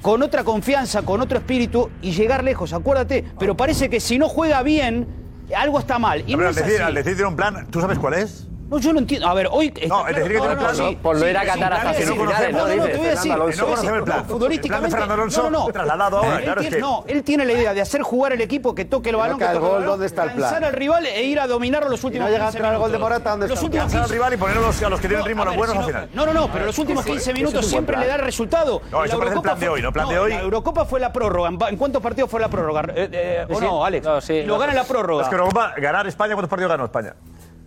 [0.00, 3.24] con otra confianza, con otro espíritu y llegar lejos, acuérdate.
[3.38, 5.06] Pero parece que si no juega bien,
[5.54, 6.24] algo está mal.
[6.26, 7.22] Pero al, decir, así.
[7.22, 8.46] un plan, ¿tú sabes cuál es?
[8.68, 9.28] No, yo no entiendo.
[9.28, 9.66] A ver, hoy.
[9.66, 11.72] Está no, claro, que no, no, plan, no, sí, Por no sí, ir a Qatar
[11.72, 12.58] hasta semifinales, ¿no?
[12.58, 13.32] conoce No, no, te voy a decir.
[13.36, 14.24] No conocemos el plan.
[14.26, 14.96] Futbolísticamente.
[14.96, 15.66] No, no, no.
[15.66, 16.80] Trasladado ahora, claro es que...
[16.80, 19.38] No, él tiene la idea de hacer jugar el equipo que toque el balón.
[19.38, 20.40] Que toque el gol, ¿dónde está el plan?
[20.40, 22.26] Lanzar al rival e ir a dominarlo los últimos.
[22.26, 23.82] No llega a entrar el gol de Morata, ¿dónde está el plan?
[23.84, 26.08] Lanzar al rival y poner a los que tienen ritmo, los buenos al final.
[26.12, 28.82] No, no, no, pero los últimos 15 minutos siempre le da el resultado.
[28.90, 29.92] No, eso parece el plan de hoy, ¿no?
[29.92, 30.32] Plan de hoy.
[30.32, 31.50] La Eurocopa fue la prórroga.
[31.68, 32.82] ¿En cuántos partidos fue la prórroga?
[32.94, 34.06] Eh, eh, ¿O no, Alex?
[34.44, 35.22] Lo gana la prórroga.
[35.22, 37.14] Es que Europa, ganar España, ¿cuántos partidos ganó España?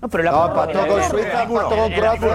[0.01, 2.29] No, pero la no, pató con Suiza, pató con Croacia.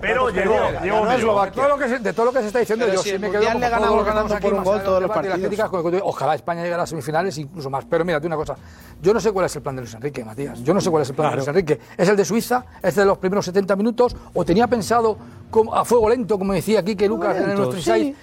[0.00, 1.06] Pero llegó, llegó.
[1.50, 1.78] Todo lo
[2.32, 5.02] que se está diciendo, yo sí me quedo con todos ganamos aquí un gol todos
[5.02, 6.02] los partidos.
[6.02, 7.86] Ojalá España llegara a las semifinales, incluso más.
[7.86, 8.56] Pero mira, una cosa.
[9.00, 10.62] Yo no sé cuál es el plan de Luis Enrique, Matías.
[10.62, 11.80] Yo no sé cuál es el plan de Luis Enrique.
[11.96, 12.64] ¿Es el de Suiza?
[12.82, 14.14] ¿Es de los primeros 70 minutos?
[14.34, 15.16] ¿O tenía pensado
[15.72, 18.16] a fuego lento, como decía aquí que Lucas en el nuestro 6?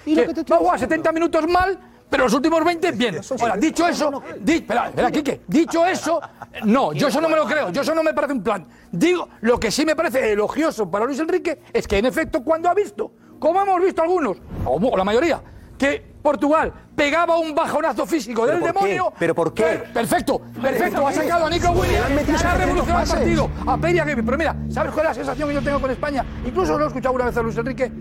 [0.78, 3.20] 70 minutos mal pero los últimos 20, bien.
[3.40, 6.22] Ahora, dicho eso, espera, espera, Quique, dicho eso,
[6.64, 8.66] no, yo eso no me lo creo, yo eso no me parece un plan.
[8.92, 12.70] Digo, lo que sí me parece elogioso para Luis Enrique es que, en efecto, cuando
[12.70, 15.42] ha visto, como hemos visto algunos, o la mayoría,
[15.78, 19.14] que Portugal pegaba un bajonazo físico del demonio.
[19.18, 19.84] ¿Pero por qué?
[19.94, 21.08] Perfecto, perfecto.
[21.08, 23.50] Ha sacado a Nico Williams y ha revolucionado el partido.
[23.66, 26.26] A Peria Pero mira, ¿sabes cuál es la sensación que yo tengo con España?
[26.46, 27.92] Incluso lo he escuchado una vez a Luis Enrique.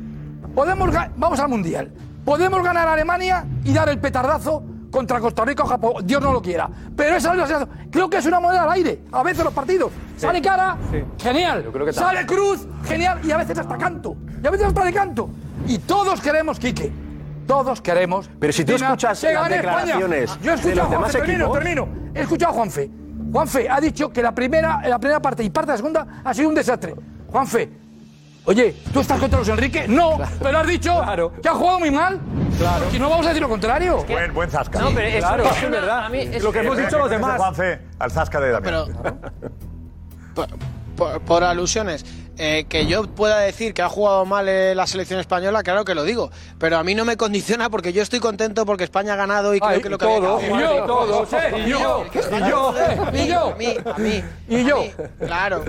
[0.54, 1.92] Podemos vamos al Mundial.
[2.26, 4.60] Podemos ganar a Alemania y dar el petardazo
[4.90, 6.68] contra Costa Rica o Japón, Dios no lo quiera.
[6.96, 7.88] Pero esa es la sensación.
[7.88, 9.92] Creo que es una moneda al aire, a veces los partidos.
[10.16, 10.76] Sale cara,
[11.18, 11.62] genial.
[11.62, 13.20] Yo creo que Sale cruz, genial.
[13.22, 14.16] Y a veces hasta canto.
[14.42, 15.30] Y a veces hasta de canto.
[15.68, 16.90] Y todos queremos, Quique.
[17.46, 18.28] Todos queremos.
[18.40, 21.88] Pero si tú escuchas las declaraciones Yo he escuchado de a Juanfe, termino, termino.
[22.12, 22.90] He escuchado a Juanfe.
[23.30, 26.34] Juanfe ha dicho que la primera, la primera parte y parte de la segunda ha
[26.34, 26.96] sido un desastre.
[27.28, 27.70] Juanfe,
[28.46, 29.86] Oye, ¿tú estás contra los Enrique?
[29.88, 30.32] No, claro.
[30.40, 31.32] pero has dicho claro.
[31.42, 32.20] que ha jugado muy mal.
[32.56, 32.86] Claro.
[32.92, 34.04] Y no vamos a decir lo contrario.
[34.08, 34.78] Buen, buen Zasca.
[34.78, 35.44] No, pero es, claro.
[35.44, 36.10] es, verdad.
[36.40, 37.38] Lo que hemos dicho los demás.
[37.38, 38.86] Juanfe al Zasca de Damián.
[40.34, 40.46] Pero
[40.96, 42.04] por, por alusiones.
[42.38, 45.94] Eh, que yo pueda decir que ha jugado mal eh, la selección española, claro que
[45.94, 46.30] lo digo.
[46.58, 49.60] Pero a mí no me condiciona porque yo estoy contento porque España ha ganado y
[49.60, 51.64] creo que lo que había todos, que y yo, todos, ¿eh?
[51.64, 52.74] Y yo, y yo,
[53.10, 53.48] mí, y yo.
[53.48, 54.24] a mí, a mí.
[54.48, 54.84] Y yo.
[55.18, 55.64] Claro.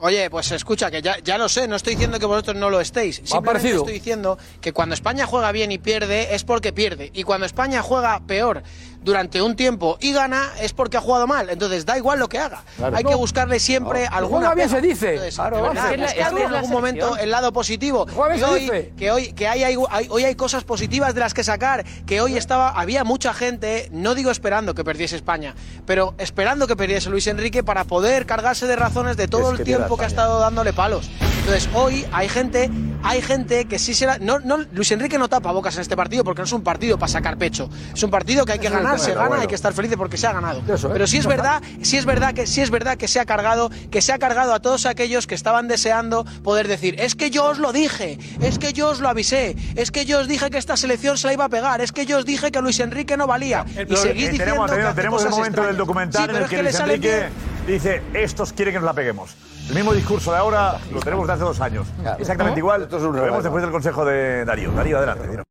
[0.00, 2.80] Oye, pues escucha, que ya, ya lo sé, no estoy diciendo que vosotros no lo
[2.80, 3.22] estéis.
[3.24, 7.10] Simplemente estoy diciendo que cuando España juega bien y pierde es porque pierde.
[7.14, 8.62] Y cuando España juega peor
[9.02, 11.48] durante un tiempo y gana es porque ha jugado mal.
[11.50, 12.62] Entonces da igual lo que haga.
[12.76, 12.96] Claro.
[12.96, 13.10] Hay No.
[13.10, 14.16] que buscarle siempre No.
[14.16, 15.08] alguna Juega bien, se dice.
[15.10, 18.06] Entonces, Claro, verdad, Es que en algún momento el lado positivo.
[18.06, 18.92] Que se hoy, dice.
[18.96, 22.20] que hoy, que hay, hay- hay- hoy hay cosas positivas de las que sacar, que
[22.20, 25.54] hoy estaba, había mucha gente, no digo esperando que perdiese España,
[25.86, 29.56] pero esperando que perdiese Luis Enrique para poder cargarse de razones de todo Es el
[29.58, 31.10] que pierda tiempo que ha estado dándole palos.
[31.40, 32.70] Entonces hoy hay gente,
[33.02, 36.22] hay gente que sí será, no, no, Luis Enrique no tapa bocas en este partido
[36.22, 38.72] porque no es un partido para sacar pecho, es un partido que hay que es
[38.92, 39.42] ganar, se gana, bueno.
[39.42, 40.62] hay que estar felices porque se ha ganado.
[40.72, 40.90] Eso, ¿eh?
[40.92, 43.70] Pero sí es verdad, sí es verdad que sí es verdad que se ha cargado,
[43.90, 47.46] que se ha cargado a todos aquellos que estaban deseando poder decir, es que yo
[47.46, 50.58] os lo dije, es que yo os lo avisé, es que yo os dije que
[50.58, 53.16] esta selección se la iba a pegar, es que yo os dije que Luis Enrique
[53.16, 53.64] no valía.
[53.68, 56.36] Y seguís eh, diciendo tenemos que tenemos, hace tenemos el momento del documental Sí, en
[56.36, 57.32] el es que, Luis Enrique bien.
[57.66, 59.34] dice, estos quieren que nos la peguemos.
[59.68, 61.86] El mismo discurso de ahora lo tenemos de hace dos años.
[62.18, 62.82] Exactamente igual.
[62.82, 64.72] Esto es un lo vemos después del consejo de Darío.
[64.72, 65.44] Darío, adelante.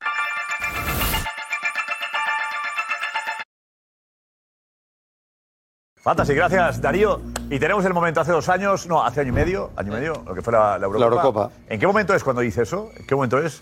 [6.01, 7.21] Fantasy, gracias Darío.
[7.49, 10.23] Y tenemos el momento hace dos años, no, hace año y medio, año y medio,
[10.25, 11.05] lo que fue la, la Eurocopa.
[11.15, 11.49] Eurocopa.
[11.67, 12.89] ¿En qué momento es cuando dice eso?
[12.95, 13.61] ¿En qué momento es?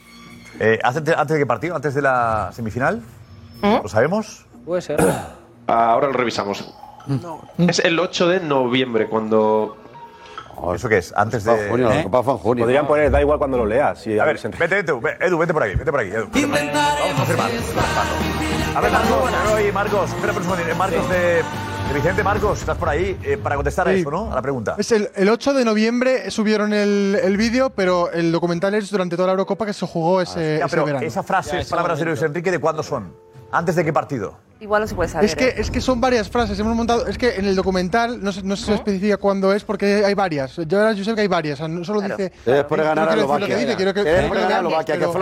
[0.59, 1.75] Eh, ¿antes, ¿Antes de qué partido?
[1.75, 3.01] ¿Antes de la semifinal?
[3.61, 4.45] ¿Lo sabemos?
[4.65, 4.99] Puede ser.
[5.67, 6.73] Ahora lo revisamos.
[7.57, 9.77] Es el 8 de noviembre cuando.
[10.75, 11.13] ¿Eso qué es?
[11.15, 12.63] Antes Fue en junio, la Copa fue en junio.
[12.65, 13.99] Podrían poner, da igual cuando lo leas.
[14.01, 16.27] si A ver, vete, vete, ve- Edu, vete por aquí, vete por aquí, Edu.
[16.33, 17.49] Vamos a confirmar.
[18.75, 21.43] A ver, Marcos, espera por un eh, Marcos de, de
[21.93, 24.01] Vicente, Marcos, estás por ahí eh, para contestar a Sí.
[24.01, 24.31] eso, ¿no?
[24.31, 24.75] A la pregunta.
[24.77, 29.15] Es el, el 8 de noviembre subieron el, el vídeo, pero el documental es durante
[29.15, 31.05] toda la Eurocopa que se jugó ese, Ah, Ya, ese pero verano.
[31.07, 33.13] esas frases, palabras de Luis Enrique, ¿de cuándo son?
[33.51, 34.37] ¿Antes de qué partido?
[34.59, 35.25] Igual no se puede saber.
[35.29, 35.53] Es que, ¿eh?
[35.57, 37.07] es que son varias frases, hemos montado.
[37.07, 40.55] Es que en el documental no se, no se especifica cuándo es porque hay varias.
[40.67, 41.55] Yo ahora yo sé que hay varias.
[41.59, 42.31] o sea, no solo dice.
[42.45, 43.57] Después de ganar a Eslovaquia.
[43.57, 45.19] Después ganar a Eslovaquia, que fue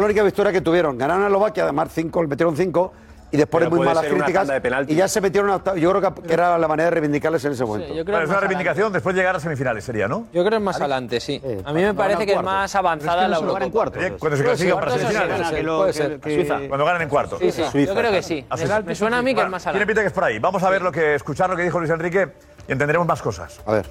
[0.00, 0.98] la única, victoria que tuvieron.
[0.98, 2.92] Ganaron a Eslovaquia, además cinco, metieron cinco.
[3.32, 4.46] Y después Pero de muy malas críticas.
[4.88, 5.80] Y ya se metieron a octavos.
[5.80, 7.88] Yo creo que, que era la manera de reivindicarles en ese momento.
[7.94, 10.26] yo creo Bueno, es una reivindicación después de llegar a semifinales, sería, ¿no?
[10.34, 11.40] Yo creo que es más adelante, sí.
[11.64, 13.90] A mí me parece que es más avanzada la Eurocopa.
[13.98, 16.68] Eh, Cuando se clasifican para Cuartos semifinales.
[16.68, 17.38] Cuando ganan en cuartos.
[17.40, 18.44] Sí, sí, yo creo que sí.
[18.84, 19.86] Me- suena a mí que es más Tiene adelante.
[19.86, 20.38] pinta que es por ahí.
[20.38, 22.28] Vamos a ver lo que, escuchar lo que dijo Luis Enrique
[22.68, 23.60] y entenderemos más cosas.
[23.64, 23.86] A ver.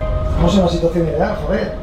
[0.00, 1.74] Estamos en una situación ideal, joder.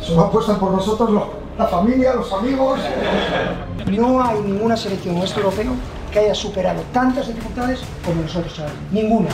[0.00, 1.28] Solo apuestan por nosotros los-
[1.58, 2.78] la familia, los amigos.
[3.86, 5.74] No hay ninguna selección en este europeo
[6.12, 8.72] que haya superado tantas dificultades como nosotros ahora.
[8.92, 9.28] Ninguna.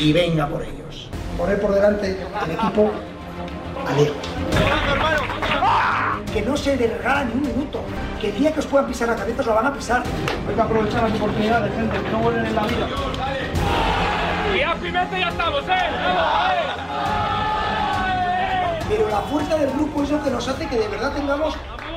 [0.00, 1.10] Y venga por ellos.
[1.36, 2.90] Poner por delante el equipo
[3.86, 4.14] alegre.
[6.32, 7.80] Que no se le regala ni un minuto.
[8.20, 10.02] Que el día que os puedan pisar la cabeza os la van a pisar.
[10.48, 12.88] Hay que aprovechar las oportunidades, gente, que no vuelven en la vida.
[14.56, 17.31] Y a Pimenta ya estamos, ¿eh?
[18.94, 21.54] Pero la fuerza del grupo es lo que nos hace que de verdad tengamos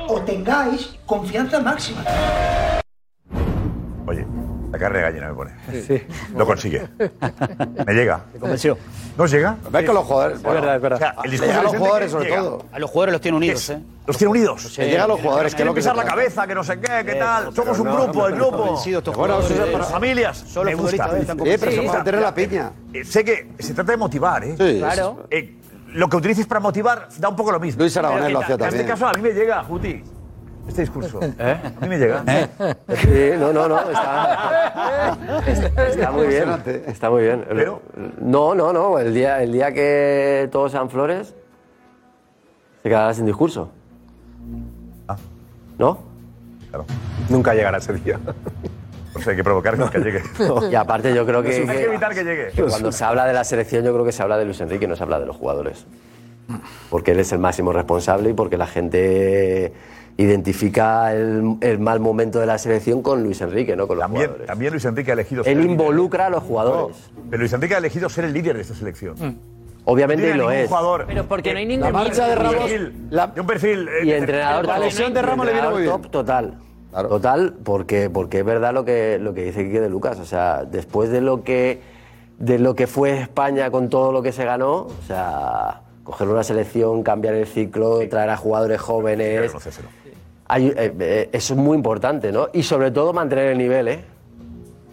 [0.08, 2.02] o tengáis confianza máxima.
[4.06, 4.24] Oye,
[4.72, 5.50] la carne de gallina me pone.
[6.34, 6.88] Lo consigue.
[7.86, 8.24] Me llega.
[8.32, 8.78] Te convenció.
[9.18, 9.56] ¿No os llega?
[9.70, 10.38] Ves que los jugadores.
[10.38, 10.96] Es verdad, es verdad.
[10.96, 12.40] O sea, el discurso llega a los jugadores, sobre llega.
[12.40, 12.64] todo.
[12.72, 13.78] A los jugadores los tiene unidos, ¿eh?
[14.06, 14.78] Los tiene unidos.
[14.78, 17.02] Le llega a los jugadores, que que pisar se la cabeza, que no sé qué,
[17.04, 17.50] qué tal.
[17.50, 18.80] pero Somos un no, grupo, no, el grupo.
[19.16, 19.68] Bueno, eh.
[19.70, 20.38] para familias.
[20.48, 21.10] Son los me gusta.
[21.10, 22.72] Sí, pero Sí, para mantener la piña.
[22.94, 24.54] Eh, Sé que se trata de motivar, ¿eh?
[24.58, 24.78] Sí.
[24.78, 25.26] Claro.
[25.30, 25.56] Eh,
[25.96, 27.80] lo que utilices para motivar da un poco lo mismo.
[27.80, 28.86] Luis Aragonés lo hacía En este también.
[28.86, 30.02] caso a mí me llega, Juti,
[30.68, 31.20] este discurso.
[31.38, 32.22] A mí me llega.
[32.96, 35.40] Sí, no, no, no, está,
[35.88, 36.48] está muy bien,
[36.86, 37.44] está muy bien.
[37.48, 37.82] Pero-
[38.20, 41.34] No, no, no, el día, el día que todos sean flores,
[42.82, 43.70] se quedará sin discurso.
[45.08, 45.16] Ah.
[45.78, 45.98] ¿No?
[46.68, 46.84] Claro.
[47.28, 48.18] Nunca llegará ese día.
[49.16, 50.22] Pues hay que provocar que llegue.
[50.70, 52.48] Y aparte yo creo que, Hay que evitar que llegue.
[52.54, 54.86] que cuando se habla de la selección yo creo que se habla de Luis Enrique,
[54.86, 55.86] no se habla de los jugadores.
[56.90, 59.72] Porque él es el máximo responsable y porque la gente
[60.16, 64.24] identifica el, el mal momento de la selección con Luis Enrique, no con los También,
[64.26, 64.46] jugadores.
[64.46, 65.80] también Luis Enrique ha elegido ser Él el líder.
[65.80, 66.96] involucra a los jugadores.
[67.28, 69.16] Pero Luis Enrique ha elegido ser el líder de esta selección.
[69.84, 70.68] Obviamente No tiene lo es.
[70.68, 71.04] jugador.
[71.06, 73.88] Pero porque no hay eh, ningún- marcha de un Ramos- perfil- la- de un perfil.
[73.88, 75.92] eh, Y de- entrenador La lesión de Ramos le viene muy bien.
[75.92, 76.54] top total.
[77.02, 80.18] Total, porque, porque es verdad lo que, lo que dice Quique de Lucas.
[80.20, 81.80] O sea, después de lo que
[82.38, 86.42] de lo que fue España con todo lo que se ganó, o sea, coger una
[86.42, 89.52] selección, cambiar el ciclo, traer a jugadores jóvenes.
[90.48, 92.48] Hay- eh, eh, eso es muy importante, ¿no?
[92.52, 94.04] Y sobre todo mantener el nivel, ¿eh?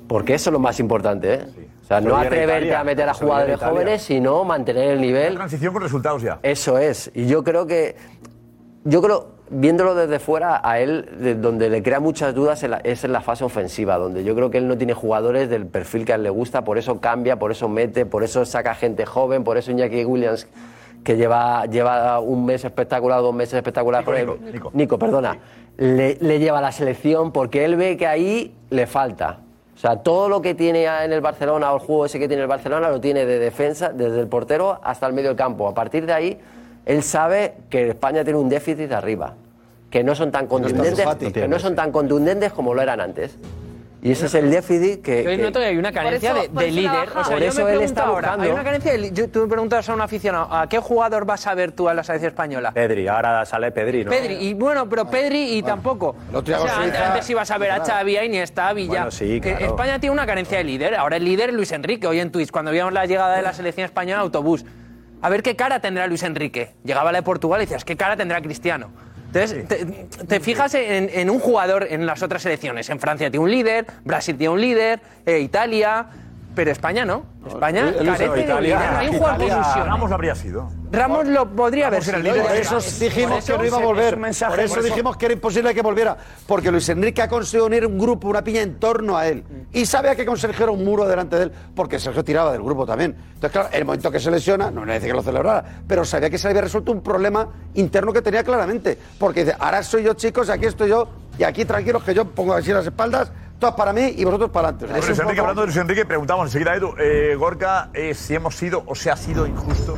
[0.07, 1.39] Porque eso es lo más importante, ¿eh?
[1.83, 5.35] O sea, no atreverte Italia, a meter a jugadores jóvenes, sino mantener el nivel.
[5.35, 6.39] transición con resultados ya.
[6.43, 7.11] Eso es.
[7.13, 7.95] Y yo creo que.
[8.85, 13.11] Yo creo, viéndolo desde fuera, a él, de- donde le crea muchas dudas es en
[13.13, 16.15] la fase ofensiva, donde yo creo que él no tiene jugadores del perfil que a
[16.15, 19.57] él le gusta, por eso cambia, por eso mete, por eso saca gente joven, por
[19.57, 20.47] eso Iñaki Williams,
[21.03, 24.03] que lleva, lleva un mes espectacular, dos meses espectacular.
[24.03, 24.71] por Nico, él- Nico.
[24.73, 25.37] Nico, perdona.
[25.77, 29.39] Le, le lleva a la selección porque él ve que ahí le falta.
[29.75, 32.43] O sea, todo lo que tiene en el Barcelona o el juego ese que tiene
[32.43, 35.67] el Barcelona lo tiene de defensa, desde el portero hasta el medio del campo.
[35.67, 36.39] A partir de ahí,
[36.85, 39.33] él sabe que España tiene un déficit arriba,
[39.93, 43.37] que no son tan contundentes, que no son tan contundentes como lo eran antes.
[44.01, 47.09] Y ese es el déficit que, Yo noto que hay una carencia de, líder.
[47.15, 49.47] O sea, Por eso él está ahora, buscando- hay una carencia de yo- Tú me
[49.47, 52.71] preguntas a un aficionado, ¿a qué jugador vas a ver tú a la selección española?
[52.71, 54.09] Pedri, ahora sale Pedri, ¿no?
[54.09, 56.15] Pedri, y bueno, pero Pedri y tampoco.
[56.33, 57.85] O sea, antes, antes ibas a ver a.
[57.85, 58.89] Xavi, a Iniesta, a Villa.
[58.89, 59.65] Bueno, sí, Que claro.
[59.67, 60.95] España tiene una carencia de líder.
[60.95, 62.07] Ahora el líder es Luis Enrique.
[62.07, 64.65] Hoy en Twitch, cuando vimos la llegada de la selección española, autobús.
[65.21, 66.71] A ver qué cara tendrá Luis Enrique.
[66.83, 68.89] Llegaba la de Portugal y decías, ¿qué cara tendrá Cristiano?
[69.33, 69.85] Entonces, te,
[70.25, 72.89] te fijas en, en un jugador en las otras selecciones.
[72.89, 76.05] En Francia tiene un líder, Brasil tiene un líder, eh, Italia,
[76.55, 77.25] pero España no.
[77.47, 78.59] España carece de un Italia.
[78.77, 78.91] líder.
[78.91, 79.83] No hay un jugador Italia.
[79.85, 80.69] Ramos habría sido.
[80.93, 82.19] Ramos lo podría haber sido.
[82.21, 84.17] Por eso dijimos que no iba a volver.
[84.47, 86.15] Por eso dijimos que era imposible que volviera.
[86.47, 89.43] Porque Luis Enrique ha conseguido unir un grupo, una piña en torno a él.
[89.73, 92.61] Y sabía que con Sergio era un muro delante de él, porque Sergio tiraba del
[92.61, 93.15] grupo también.
[93.33, 96.29] Entonces, claro, el momento que se lesiona, no le dice que lo celebrara, pero sabía
[96.29, 98.97] que se le había resuelto un problema interno que tenía claramente.
[99.17, 101.07] Porque dice, ahora soy yo, chicos, aquí estoy yo,
[101.39, 104.67] y aquí tranquilos que yo pongo así las espaldas, todas para mí y vosotros para
[104.67, 104.93] adelante.
[104.93, 108.35] Luis Enrique, poco- hablando de Luis Enrique, preguntamos enseguida a Edu, eh, Gorka, eh, si
[108.35, 109.97] hemos sido o se ha sido injusto,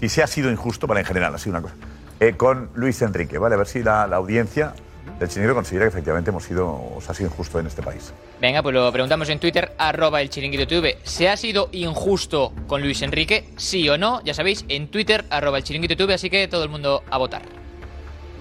[0.00, 1.74] si se ha sido injusto, vale, en general, así una cosa,
[2.18, 3.54] eh, con Luis Enrique, ¿vale?
[3.54, 4.74] A ver si la, la audiencia
[5.18, 8.12] del chiringuito considera que efectivamente hemos sido o ha sido injusto en este país.
[8.40, 10.98] Venga, pues lo preguntamos en Twitter, arroba el chiringuito TV.
[11.02, 13.50] ¿Se ha sido injusto con Luis Enrique?
[13.58, 14.22] ¿Sí o no?
[14.24, 17.42] Ya sabéis, en Twitter, arroba el chiringuito TV, así que todo el mundo a votar.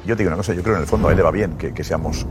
[0.05, 1.32] Yo te digo una cosa, yo creo que en el fondo a él le va
[1.32, 2.26] bien que, que seamos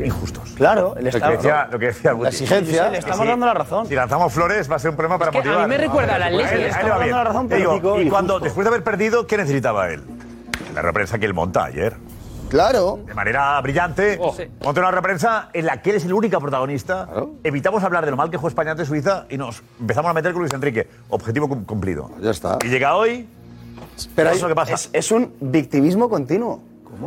[0.00, 0.50] injustos.
[0.56, 2.28] Claro, lo que decía, lo que decía Guti.
[2.28, 2.88] exigencia.
[2.90, 3.86] Le estamos dando la razón.
[3.86, 5.68] Si lanzamos flores va a ser un problema para que a mí motivar.
[5.68, 8.40] me recuerda a la él le estamos va dando la razón, digo, político y cuando,
[8.40, 10.02] después de haber perdido, ¿qué necesitaba él?
[10.74, 11.94] La reprensa que él monta ayer.
[12.48, 13.00] Claro.
[13.06, 14.18] De manera brillante,
[14.62, 17.08] monta una reprensa en la que él es el único protagonista.
[17.42, 20.32] Evitamos hablar de lo mal que juega España ante Suiza y nos empezamos a meter
[20.32, 20.88] con Luis Enrique.
[21.08, 22.10] Objetivo cum- cumplido.
[22.20, 22.58] Ya está.
[22.64, 23.28] Y llega hoy.
[24.14, 24.74] Pero eso es lo que pasa.
[24.74, 26.60] Es, es un victimismo continuo.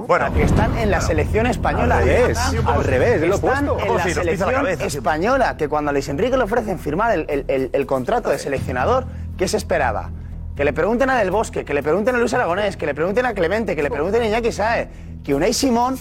[0.05, 1.97] Bueno, que están en la selección española.
[1.97, 3.77] al revés, al revés, es lo opuesto.
[3.79, 4.49] en la selección
[4.97, 8.37] española, que cuando a Luis Enrique le ofrecen firmar el, el- el- el contrato de
[8.39, 9.05] seleccionador,
[9.37, 10.11] ¿qué se esperaba?
[10.55, 13.25] Que le pregunten a Del Bosque, que le pregunten a Luis Aragonés, que le pregunten
[13.25, 14.87] a Clemente, que le pregunten a Iñaki Saez,
[15.23, 15.97] que Unai Simón,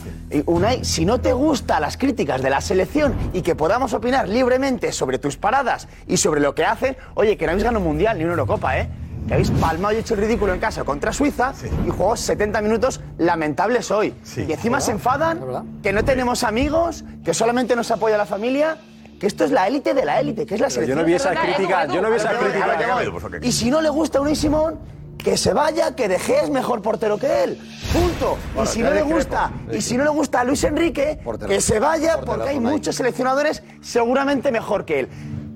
[0.47, 4.93] Unai, si no te gustan las críticas de la selección y que podamos opinar libremente
[4.93, 8.17] sobre tus paradas y sobre lo que hacen, oye, que no habéis ganado un mundial
[8.19, 8.89] ni una Eurocopa, ¿eh?
[9.27, 11.53] Que habéis palmado y hecho el ridículo en casa contra Suiza
[11.85, 14.15] y jugó 70 minutos lamentables hoy.
[14.37, 15.41] Y encima se enfadan
[15.83, 18.79] que no tenemos amigos, que solamente nos apoya la familia.
[19.19, 20.99] Que esto es la élite de la élite, que es la yo selección.
[20.99, 23.39] no vi yo no vi ahora, ahora.
[23.41, 24.79] Y si no le gusta a Unai Simón,
[25.17, 27.59] que se vaya, que De Gea es mejor portero que él.
[27.95, 28.37] Punto.
[28.63, 31.49] Y si no le gusta, y si no le gusta a Luis Enrique, Portero.
[31.49, 35.09] que se vaya Portero, porque hay muchos seleccionadores seguramente mejor que él.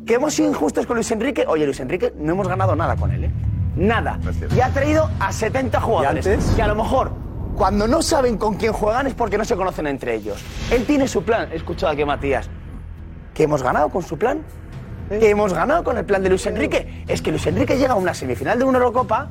[0.07, 1.45] Que hemos sido injustos con Luis Enrique.
[1.47, 3.31] Oye, Luis Enrique, no hemos ganado nada con él, ¿eh?
[3.77, 4.19] Nada.
[4.55, 6.27] Y ha traído a 70 jugadores.
[6.55, 7.13] Que a lo mejor,
[7.57, 10.43] cuando no saben con quién juegan es porque no se conocen entre ellos.
[10.71, 11.51] Él tiene su plan.
[11.53, 12.49] He escuchado aquí a Matías.
[13.35, 14.43] ¿Que hemos ganado con su plan?
[15.09, 17.05] ¿Que hemos ganado con el plan de Luis Enrique?
[17.09, 19.29] Es que Luis Enrique llega a una semifinal de una Eurocopa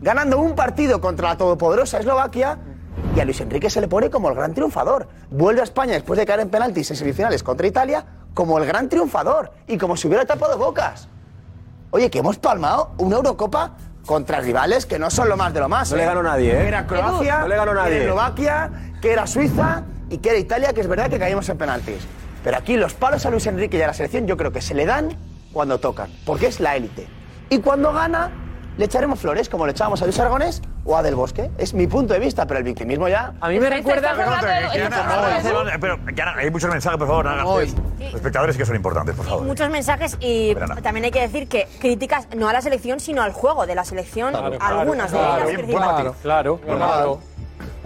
[0.00, 2.58] ganando un partido contra la todopoderosa Eslovaquia
[3.14, 5.08] y a Luis Enrique se le pone como el gran triunfador.
[5.30, 8.04] Vuelve a España después de caer en penaltis en semifinales contra Italia
[8.34, 11.08] como el gran triunfador y como si hubiera tapado bocas.
[11.90, 13.72] Oye, que hemos palmado una Eurocopa
[14.04, 15.90] contra rivales que no son lo más de lo más.
[15.90, 16.06] No le ¿eh?
[16.06, 16.58] ganó nadie, ¿eh?
[16.62, 17.94] Que era Croacia, No le ganó que nadie.
[17.96, 18.70] era Eslovaquia,
[19.00, 21.98] que era Suiza y que era Italia, que es verdad que caímos en penaltis.
[22.44, 24.74] Pero aquí los palos a Luis Enrique y a la selección yo creo que se
[24.74, 25.16] le dan
[25.52, 27.08] cuando tocan, porque es la élite.
[27.50, 28.30] Y cuando gana,
[28.76, 31.50] le echaremos flores, como le echábamos a Luis Aragonés o a Del Bosque.
[31.58, 33.32] Es mi punto de vista, pero el victimismo ya...
[33.40, 34.14] A mí me recuerda...
[35.80, 35.98] Pero
[36.36, 37.74] hay muchos mensajes, por favor, no hagas Hoy.
[37.98, 39.44] Los espectadores que son importantes, por favor.
[39.44, 40.76] Muchos mensajes y Verana.
[40.82, 43.84] también hay que decir que críticas no a la selección, sino al juego de la
[43.84, 44.34] selección.
[44.60, 45.62] algunas de ellas.
[45.66, 47.20] Claro, claro, claro.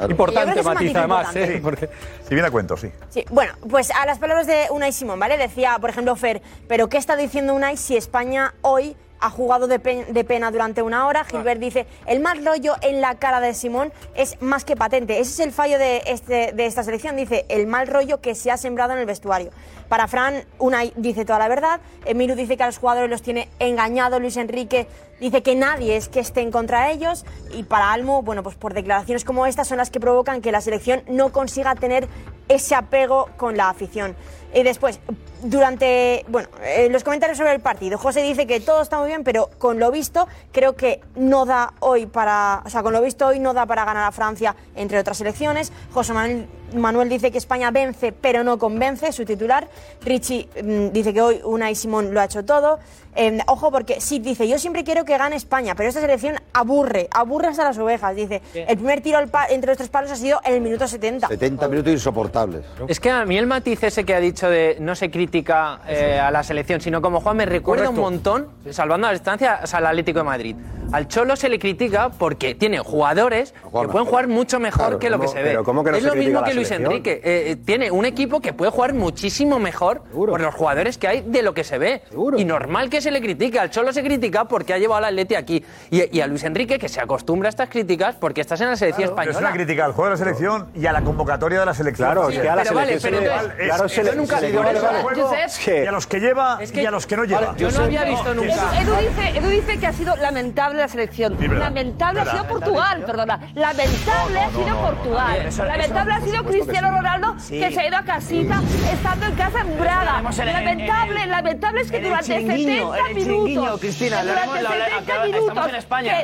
[0.09, 1.37] Importante matiz, además.
[1.37, 1.61] ¿eh?
[1.63, 1.89] Porque...
[2.27, 2.91] Si viene a cuento, sí.
[3.11, 5.37] Sí, bueno, pues a las palabras de Unai Simón, ¿vale?
[5.37, 9.79] Decía, por ejemplo, Fer, ¿pero qué está diciendo Unai si España hoy ha jugado de,
[9.79, 11.25] pe- de pena durante una hora.
[11.25, 15.21] Gilbert dice, el mal rollo en la cara de Simón es más que patente.
[15.21, 17.17] Ese es el fallo de, este, de esta selección.
[17.17, 19.51] Dice, el mal rollo que se ha sembrado en el vestuario.
[19.89, 21.81] Para Fran, Unai dice toda la verdad.
[22.05, 24.21] Emilu dice que a los jugadores los tiene engañados.
[24.21, 24.87] Luis Enrique
[25.19, 27.25] dice que nadie es que esté en contra de ellos.
[27.53, 30.61] Y para Almo, bueno, pues por declaraciones como estas son las que provocan que la
[30.61, 32.09] selección no consiga tener
[32.49, 34.17] ese apego con la afición.
[34.53, 34.99] Y después,
[35.43, 39.23] durante bueno, eh, los comentarios sobre el partido, José dice que todo está muy bien,
[39.23, 43.29] pero con lo visto creo que no da hoy para, o sea, con lo visto
[43.29, 45.73] hoy no da para ganar a Francia entre otras selecciones.
[45.93, 49.69] José Manuel, Manuel dice que España vence, pero no convence, su titular.
[50.03, 52.79] Richie mm, dice que hoy Unai Simón lo ha hecho todo.
[53.17, 57.09] Eh, ojo porque sí dice, yo siempre quiero que gane España, pero esta selección aburre,
[57.11, 58.15] aburre hasta las ovejas.
[58.15, 61.27] Dice, el primer tiro entre los tres palos ha sido en el minuto 70.
[61.27, 62.65] 70 minutos insoportables.
[62.87, 66.19] Es que a mí el matiz ese que ha dicho de no se critica eh,
[66.19, 68.01] a la selección, sino como Juan me recuerda Correcto.
[68.01, 70.57] un montón, salvando la distancia, al Atlético de Madrid.
[70.93, 75.09] Al Cholo se le critica porque tiene jugadores que pueden jugar mucho mejor Claro, que
[75.09, 75.49] lo que ¿cómo- se ve.
[75.51, 76.91] pero cómo que no es se lo mismo a que Luis selección?
[76.93, 77.13] Enrique.
[77.23, 81.21] eh, eh, tiene un equipo que puede jugar muchísimo mejor por los jugadores que hay
[81.21, 82.03] de lo que se ve.
[82.37, 83.61] Y normal que se le critique.
[83.61, 85.65] Al Cholo se critica porque ha llevado al Atleti aquí.
[85.93, 88.77] Y, y a Luis Enrique que se acostumbra a estas críticas porque estás en la
[88.77, 89.49] selección Pero es española.
[89.55, 92.09] una crítica al juego de la selección y a la convocatoria de la selección.
[92.09, 94.03] Claro, es que a la pero vale, selección pero se le- entonces, claro, es- se
[94.03, 95.03] le- yo nunca- le- yo vale, nunca vale.
[95.03, 97.55] juego Es que- y a los que lleva y a los que no lleva.
[97.57, 98.53] yo no había visto nunca.
[98.81, 101.37] Edu, Edu dice, Edu dice que ha sido lamentable la selección.
[101.39, 102.35] Sí, lamentable Verdad.
[102.35, 103.41] ha sido Portugal, perdona.
[103.55, 105.47] Lamentable ha sido Portugal.
[105.47, 107.61] Eso- lamentable ha sido CristianoRonaldo Sí.
[107.61, 108.61] que se ha ido a casita
[108.93, 110.11] estando en casa en Braga.
[110.13, 113.81] Tenemos en- en- lamentable, en- lamentable es que durante chiringuillo, 70 en el chiringuillo, minutos.
[113.81, 115.69] Cristina, que durante lo haremos- 70 estamos minutos.
[115.69, 116.11] en España.
[116.11, 116.17] que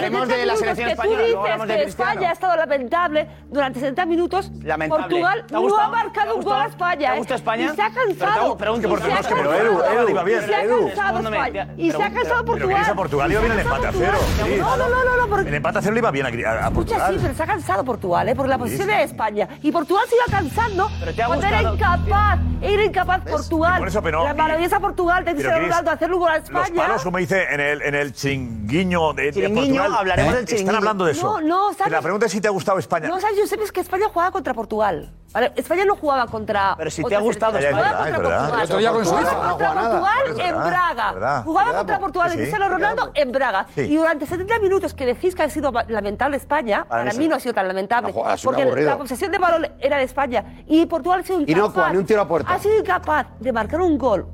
[0.00, 1.34] 70 de la selección que española, tú dices
[1.66, 2.10] que Cristiano.
[2.12, 4.50] España ha estado lamentable durante 70 minutos.
[4.62, 5.02] Lamentable.
[5.02, 6.66] Portugal ¿Te ha no ha marcado ¿Te ha un gol a?
[6.66, 7.16] España.
[7.56, 7.66] ¿Te ¿eh?
[7.66, 7.72] España?
[7.72, 8.58] Y se ha te cansado.
[8.58, 9.54] ha es que- pero.
[9.54, 10.40] Edu, Edu, iba bien.
[10.42, 11.66] Y se ha cansado España.
[11.76, 12.20] te- Y se ha pregunta.
[12.20, 12.82] cansado Portugal.
[12.82, 14.18] esa Portugal iba bien el empate a cero.
[14.58, 16.34] No, no, no, no, El empate a cero le iba bien a, a- a
[16.68, 17.14] Escucha, Portugal.
[17.14, 18.34] sí, pero se ha cansado Portugal, ¿eh?
[18.34, 19.48] Porque la posición de España.
[19.62, 22.38] Y Portugal se iba cansando te cuando era incapaz.
[22.60, 23.78] Era incapaz Portugal.
[23.78, 26.74] por eso, pero la maravillosa Portugal Cristiano Cris, Ronaldo hacerle un gol a Los España.
[26.82, 29.94] palos, como dice en el, en el chinguiño de, Portugal.
[29.94, 30.78] hablaremos del Están chiringuiño.
[30.78, 31.40] hablando de eso.
[31.40, 31.86] No, no, ¿sabes?
[31.86, 33.06] Y La pregunta es si te ha gustado España.
[33.08, 33.36] No, ¿sabes?
[33.38, 35.12] Yo sé que España jugaba contra Portugal.
[35.32, 35.52] ¿Vale?
[35.56, 36.74] España no jugaba contra.
[36.76, 37.76] Pero si te ha gustado España.
[37.76, 38.64] Jugaba contra Portugal.
[38.64, 39.90] otro día con Jugaba Suiza, contra jugaba nada.
[40.00, 41.42] Portugal en Braga.
[41.44, 43.66] Jugaba contra Portugal de Cristiano Ronaldo en Braga.
[43.74, 43.80] Sí.
[43.82, 47.36] Y durante 70 minutos que decís que ha sido lamentable España, Para para mí no
[47.36, 48.12] ha sido tan lamentable.
[48.12, 48.90] Porque aburrido.
[48.90, 50.44] la posesión de balón era de España.
[50.66, 51.92] Y Portugal ha sido incapaz.
[51.92, 52.52] Ni un tiro a puerta.
[52.52, 54.26] Ha sido incapaz de marcar un gol.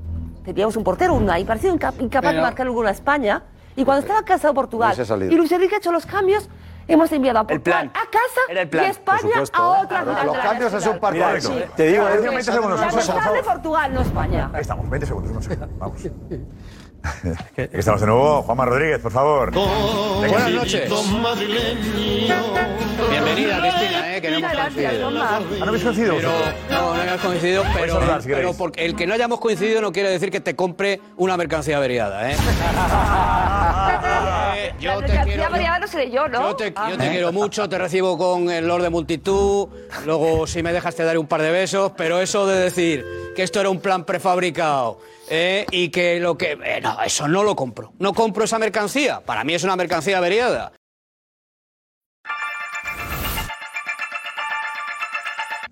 [0.45, 3.43] Teníamos un portero, un y parecido inca- incapaz Pero- de marcar un gol a España.
[3.77, 4.95] Y cuando estaba cansado Portugal
[5.29, 6.49] y Luis Enrique ha hecho los cambios,
[6.89, 8.03] hemos enviado a Portugal plan.
[8.03, 10.87] a casa Era el plan, y España a otra Claro, final los la cambios es
[10.87, 11.27] un partido.
[11.77, 12.81] Te digo, Claro, Edu, 20 segundos.
[12.81, 13.43] La un segundo, por nacional de.
[13.43, 14.51] Portugal, no España.
[14.53, 15.37] Ahí estamos, 20 segundos.
[15.37, 15.69] un segundo.
[15.79, 16.01] Vamos.
[17.05, 18.43] Aquí estamos de nuevo.
[18.43, 19.53] Juanma Rodríguez, por favor.
[19.53, 20.91] Buenas noches.
[23.11, 25.09] Bienvenida, Cristina, eh, que no hemos coincidido.
[25.23, 26.31] ¿Ah, no habéis coincidido Pero,
[26.71, 29.93] no, no hemos coincidido, pero, saludar, si pero porque el que no hayamos coincidido no
[29.93, 32.37] quiere decir que te compre una mercancía averiada, ¿eh?
[34.81, 36.41] Yo La te mercancía quiero, variada no seré yo, ¿no?
[36.51, 36.91] yo te, Ah.
[36.91, 39.69] yo te quiero mucho, te recibo con el Lord de multitud,
[40.05, 43.05] luego si me dejas te daré un par de besos, pero eso de decir
[43.37, 46.53] que esto era un plan prefabricado eh, y que lo que...
[46.65, 47.93] eh, no, eso no lo compro.
[47.99, 49.21] No compro esa mercancía.
[49.21, 50.73] Para mí es una mercancía averiada.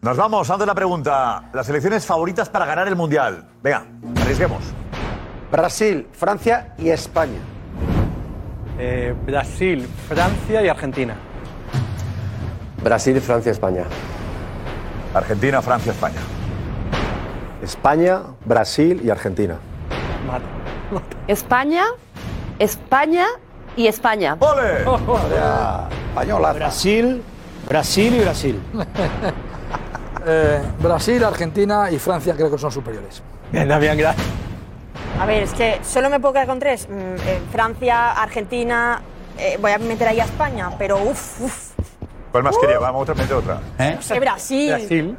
[0.01, 1.49] Nos vamos, antes la pregunta.
[1.53, 3.47] Las selecciones favoritas para ganar el Mundial.
[3.63, 3.87] Venga,
[4.21, 4.65] arriesguemos.
[5.51, 7.39] Brasil, Francia y España.
[8.85, 11.15] Eh, Brasil, Francia y Argentina.
[12.83, 13.85] Brasil, Francia, España.
[15.15, 16.19] Argentina, Francia, España.
[17.63, 19.61] España, Brasil y Argentina.
[21.29, 21.85] España,
[22.59, 23.27] España
[23.77, 24.37] y España.
[24.41, 24.81] ¡Ole!
[26.11, 26.53] Española.
[26.53, 27.23] Brasil,
[27.69, 28.61] Brasil y Brasil.
[30.25, 33.21] Eh, Brasil, Argentina y Francia creo que son superiores.
[33.51, 34.42] Bien, Damián, gracias.
[35.23, 36.89] A ver, es que solo me puedo quedar con tres.
[36.89, 39.01] Mm, eh, Francia, Argentina,
[39.39, 41.71] eh, voy a meter ahí a España, pero uff, uff.
[42.33, 42.81] ¿Cuál más quería?
[42.81, 43.61] Vamos, otra, mete otra.
[43.79, 43.93] ¿Eh?
[43.95, 44.71] No sé, Brasil.
[44.71, 45.17] Brasil.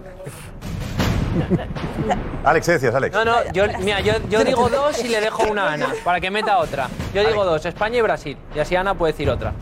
[2.43, 3.15] Alex, ¿qué decías, Alex?
[3.15, 6.19] No, no, yo, mira, yo, yo digo dos y le dejo una a Ana, para
[6.19, 6.89] que meta otra.
[7.13, 8.37] Yo digo dos, España y Brasil.
[8.53, 9.53] Y así Ana puede decir otra,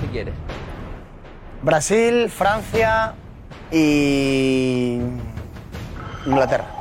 [0.00, 0.34] si quieres.
[1.62, 3.14] Brasil, Francia
[3.70, 4.98] y
[6.26, 6.77] Inglaterra.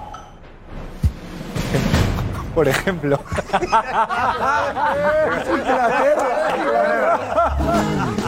[2.57, 3.19] Por ejemplo.